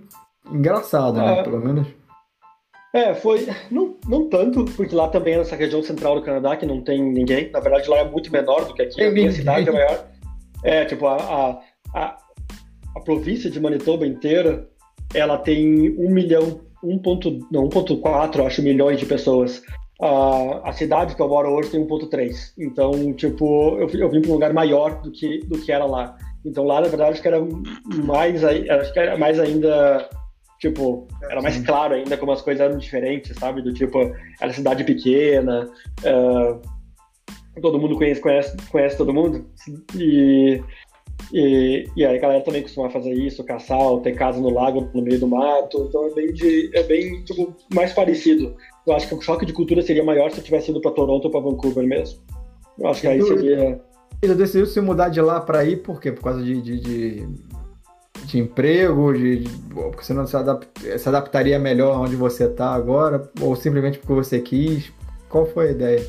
[0.50, 1.24] engraçado, né?
[1.24, 1.42] é, né?
[1.42, 1.86] Pelo menos.
[2.92, 3.48] É, foi.
[3.70, 7.02] Não, não tanto, porque lá também é nessa região central do Canadá que não tem
[7.02, 7.50] ninguém.
[7.50, 8.96] Na verdade, lá é muito menor do que aqui.
[8.96, 10.06] Tem a cidade é maior.
[10.62, 11.60] É, tipo, a, a,
[11.94, 12.18] a,
[12.94, 14.68] a província de Manitoba inteira,
[15.14, 19.62] ela tem um milhão 1.4, acho, milhões de pessoas.
[20.00, 22.52] Uh, a cidade que eu moro hoje tem 1.3.
[22.58, 26.16] Então, tipo, eu, eu vim para um lugar maior do que, do que era lá.
[26.44, 27.40] Então lá, na verdade, acho que era
[28.04, 30.08] mais, acho que era mais ainda,
[30.58, 33.62] tipo, era mais claro ainda como as coisas eram diferentes, sabe?
[33.62, 35.70] Do tipo, era cidade pequena,
[36.00, 36.60] uh,
[37.60, 39.46] todo mundo conhece, conhece, conhece todo mundo.
[39.94, 40.60] E
[41.32, 44.88] e, e aí a galera também costuma fazer isso, caçar, ou ter casa no lago,
[44.94, 45.86] no meio do mato.
[45.88, 48.54] Então é bem, de, é bem tipo, mais parecido.
[48.86, 51.26] Eu acho que o choque de cultura seria maior se eu tivesse ido para Toronto
[51.26, 52.20] ou para Vancouver mesmo.
[52.78, 53.80] Eu acho que aí seria.
[54.22, 56.12] Ele decidiu se mudar de lá para ir por quê?
[56.12, 57.28] Por causa de, de, de,
[58.24, 62.72] de emprego, de, de, porque você não se, adapt, se adaptaria melhor onde você está
[62.72, 64.92] agora, ou simplesmente porque você quis?
[65.28, 66.06] Qual foi a ideia?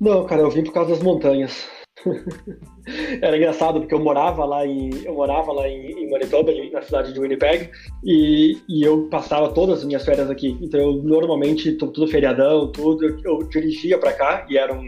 [0.00, 1.66] Não, cara, eu vim por causa das montanhas.
[3.20, 7.12] Era engraçado porque eu morava lá em eu morava lá em, em Manitoba, na cidade
[7.12, 7.70] de Winnipeg,
[8.04, 10.58] e, e eu passava todas as minhas férias aqui.
[10.60, 14.82] Então eu normalmente tudo feriadão, tudo, eu, eu dirigia para cá e eram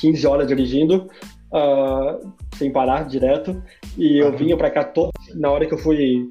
[0.00, 1.08] 15 horas dirigindo,
[1.52, 3.62] uh, sem parar direto,
[3.96, 6.28] e eu vinha para cá todo na hora que eu fui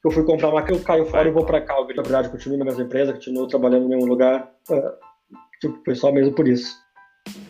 [0.00, 1.94] que eu fui comprar uma eu caio fora e vou para Calgary.
[1.94, 4.92] Na verdade, continuo na mesma empresa, continuo trabalhando no mesmo lugar, uh,
[5.60, 6.74] tipo, foi só mesmo por isso.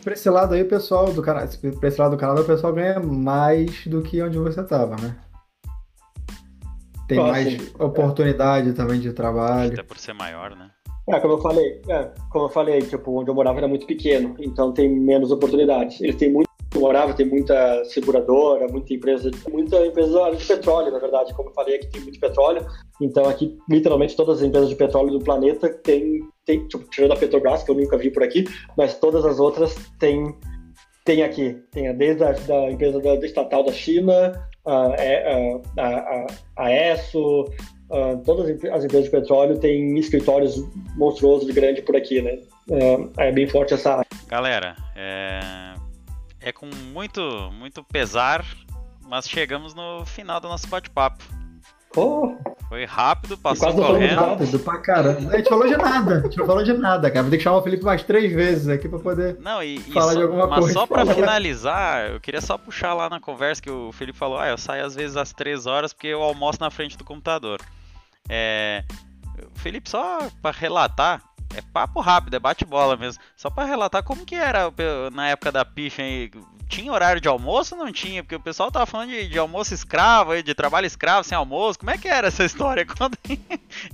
[0.02, 1.46] Pra esse lado aí, o pessoal do canal,
[1.78, 5.16] pra esse lado do Canadá, o pessoal ganha mais do que onde você tava, né?
[7.10, 9.72] tem mais oportunidade também de trabalho.
[9.72, 10.70] Até por ser maior, né?
[11.08, 14.36] É, como eu falei, é, como eu falei, tipo, onde eu morava era muito pequeno,
[14.38, 16.00] então tem menos oportunidades.
[16.00, 21.00] Eles têm muito eu morava tem muita seguradora, muita empresa, muita empresa de petróleo, na
[21.00, 22.64] verdade, como eu falei, aqui tem muito petróleo.
[23.02, 26.20] Então aqui, literalmente, todas as empresas de petróleo do planeta têm,
[26.50, 28.44] tem, tipo, tirando a Petrobras, que eu nunca vi por aqui,
[28.76, 30.34] mas todas as outras têm,
[31.04, 31.56] têm aqui.
[31.70, 34.32] Tem desde a da empresa da, da estatal da China,
[34.66, 36.26] a, a, a,
[36.56, 37.46] a ESSO,
[37.90, 40.64] Uh, todas as empresas de petróleo têm escritórios
[40.96, 42.38] monstruosos de grande por aqui, né?
[42.68, 44.06] Uh, é bem forte essa área.
[44.28, 45.74] Galera, é,
[46.40, 47.20] é com muito,
[47.50, 48.46] muito pesar,
[49.08, 51.24] mas chegamos no final do nosso bate-papo.
[51.92, 54.20] Foi rápido, passou correndo.
[54.20, 55.32] Rápido pra caramba.
[55.32, 57.22] A gente falou de nada, a gente não falou de nada, cara.
[57.22, 60.12] Vou ter que chamar o Felipe mais três vezes aqui pra poder não, e, falar
[60.12, 60.66] e de alguma mas coisa.
[60.66, 64.38] Mas só pra finalizar, eu queria só puxar lá na conversa que o Felipe falou,
[64.38, 67.60] ah, eu saio às vezes às três horas porque eu almoço na frente do computador.
[68.28, 68.84] É...
[69.56, 71.20] Felipe, só para relatar,
[71.56, 73.20] é papo rápido, é bate-bola mesmo.
[73.36, 74.72] Só para relatar como que era
[75.12, 76.30] na época da picha aí.
[76.70, 78.22] Tinha horário de almoço ou não tinha?
[78.22, 81.80] Porque o pessoal tava falando de, de almoço escravo, de trabalho escravo sem almoço.
[81.80, 82.86] Como é que era essa história?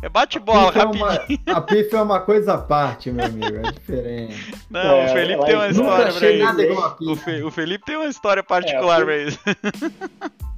[0.02, 1.06] é bate-bola, rapidinho.
[1.06, 4.54] É uma, a pifa é uma coisa à parte, meu amigo, é diferente.
[4.70, 7.10] Não, é, o Felipe tem uma história pra isso.
[7.10, 9.40] O, Fe, o, Felipe tem uma história particular é, pra isso.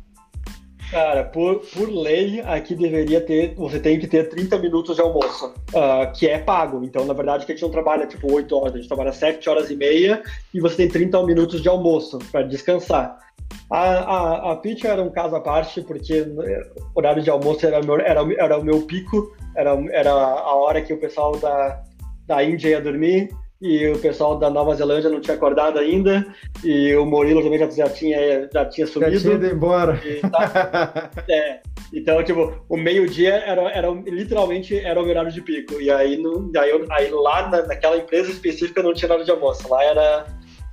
[0.90, 5.52] Cara, por, por lei, aqui deveria ter, você tem que ter 30 minutos de almoço,
[5.74, 6.82] uh, que é pago.
[6.82, 9.50] Então, na verdade, que a gente não trabalha tipo 8 horas, a gente trabalha 7
[9.50, 10.22] horas e meia
[10.52, 13.18] e você tem 30 minutos de almoço para descansar.
[13.70, 17.66] A, a, a pizza era um caso à parte, porque o eh, horário de almoço
[17.66, 21.82] era, meu, era, era o meu pico, era, era a hora que o pessoal da,
[22.26, 23.28] da Índia ia dormir,
[23.60, 26.26] e o pessoal da Nova Zelândia não tinha acordado ainda,
[26.62, 29.12] e o Murilo também já, já tinha, já tinha sumido.
[29.12, 30.00] Já tinha ido embora.
[30.30, 31.60] Tá, é,
[31.92, 36.50] então, tipo, o meio-dia era, era, literalmente era o horário de pico, e aí, no,
[36.56, 40.26] aí, aí lá na, naquela empresa específica não tinha nada de almoço, lá era...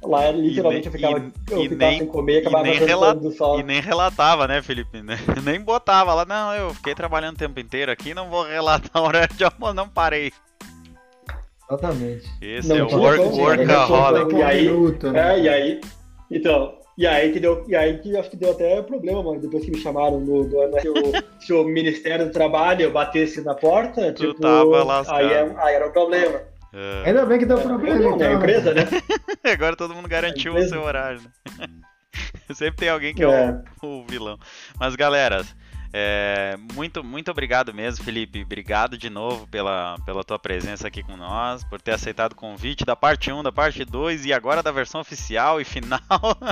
[0.04, 2.70] Lá era literalmente e, eu ficava, e, eu ficava nem, sem comer e acabava e
[2.70, 5.02] nem, e nem relatava, né, Felipe?
[5.44, 9.08] Nem botava lá, não, eu fiquei trabalhando o tempo inteiro aqui, não vou relatar o
[9.08, 10.32] horário de almoço, não parei.
[11.70, 12.30] Exatamente.
[12.42, 14.36] Esse não, é o work, workaholic.
[14.36, 15.34] E aí, minuto, né?
[15.34, 15.82] é, e aí,
[16.30, 19.66] então, e aí que deu, e aí que acho que deu até problema, mano, depois
[19.66, 20.96] que me chamaram no, no se, o,
[21.40, 25.18] se o Ministério do Trabalho batesse na porta, tu tipo, tava lascado.
[25.18, 26.42] aí, é, aí era um problema.
[26.74, 27.08] É.
[27.10, 28.34] Ainda bem que deu problema, não, então.
[28.34, 28.84] empresa, né?
[29.44, 31.68] Agora todo mundo garantiu o seu horário, né?
[32.54, 34.38] Sempre tem alguém que é, é o, o vilão.
[34.80, 35.44] Mas galera,
[35.98, 38.42] é, muito, muito obrigado mesmo, Felipe.
[38.44, 42.84] Obrigado de novo pela, pela tua presença aqui com nós, por ter aceitado o convite
[42.84, 46.02] da parte 1, da parte 2 e agora da versão oficial e final.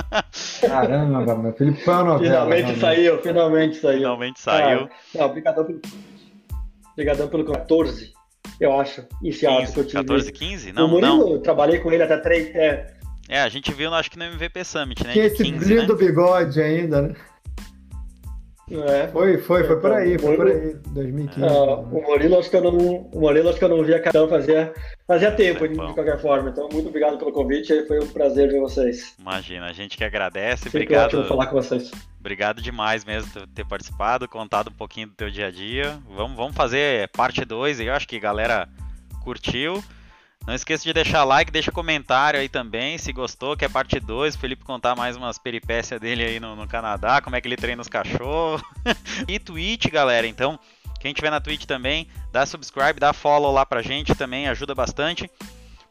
[0.66, 2.30] Caramba, meu Felipe foi uma novela.
[2.30, 2.80] Finalmente realmente.
[2.80, 3.98] saiu, finalmente saiu.
[3.98, 4.88] Finalmente saiu.
[5.18, 5.82] Ah, obrigadão pelo,
[6.92, 8.14] obrigadão pelo 14,
[8.58, 10.04] eu acho, iniciado 15, que eu tive.
[10.04, 10.72] 14, 15?
[10.72, 11.30] Não, Murilo, não.
[11.32, 12.94] Eu trabalhei com ele até 3, é.
[13.28, 15.12] É, a gente viu, acho que no MVP Summit, né?
[15.12, 15.86] Tinha esse 15, brilho né?
[15.86, 17.14] do bigode ainda, né?
[18.70, 19.08] É.
[19.08, 21.44] Foi, foi, foi por aí, foi por aí, 2015.
[21.44, 22.76] Ah, o Murilo acho que eu não,
[23.12, 24.72] o Murilo acho que eu não via cartão fazia,
[25.06, 26.48] fazia tempo, de qualquer forma.
[26.48, 29.14] Então, muito obrigado pelo convite, foi um prazer ver vocês.
[29.18, 31.06] Imagina, a gente que agradece, Sempre obrigado.
[31.06, 31.90] Ótimo falar com vocês.
[32.18, 35.98] Obrigado demais mesmo por ter participado, contado um pouquinho do teu dia a dia.
[36.08, 38.68] Vamos, vamos fazer parte 2 aí, eu acho que a galera
[39.22, 39.84] curtiu.
[40.46, 44.34] Não esqueça de deixar like, deixa comentário aí também, se gostou, que é parte 2,
[44.34, 47.56] o Felipe contar mais umas peripécias dele aí no, no Canadá, como é que ele
[47.56, 48.62] treina os cachorros.
[49.26, 50.58] e Twitch, galera, então,
[51.00, 55.30] quem tiver na Twitch também, dá subscribe, dá follow lá pra gente também, ajuda bastante.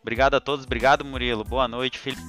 [0.04, 2.22] Obrigado a todos, obrigado Murilo, boa noite, Felipe.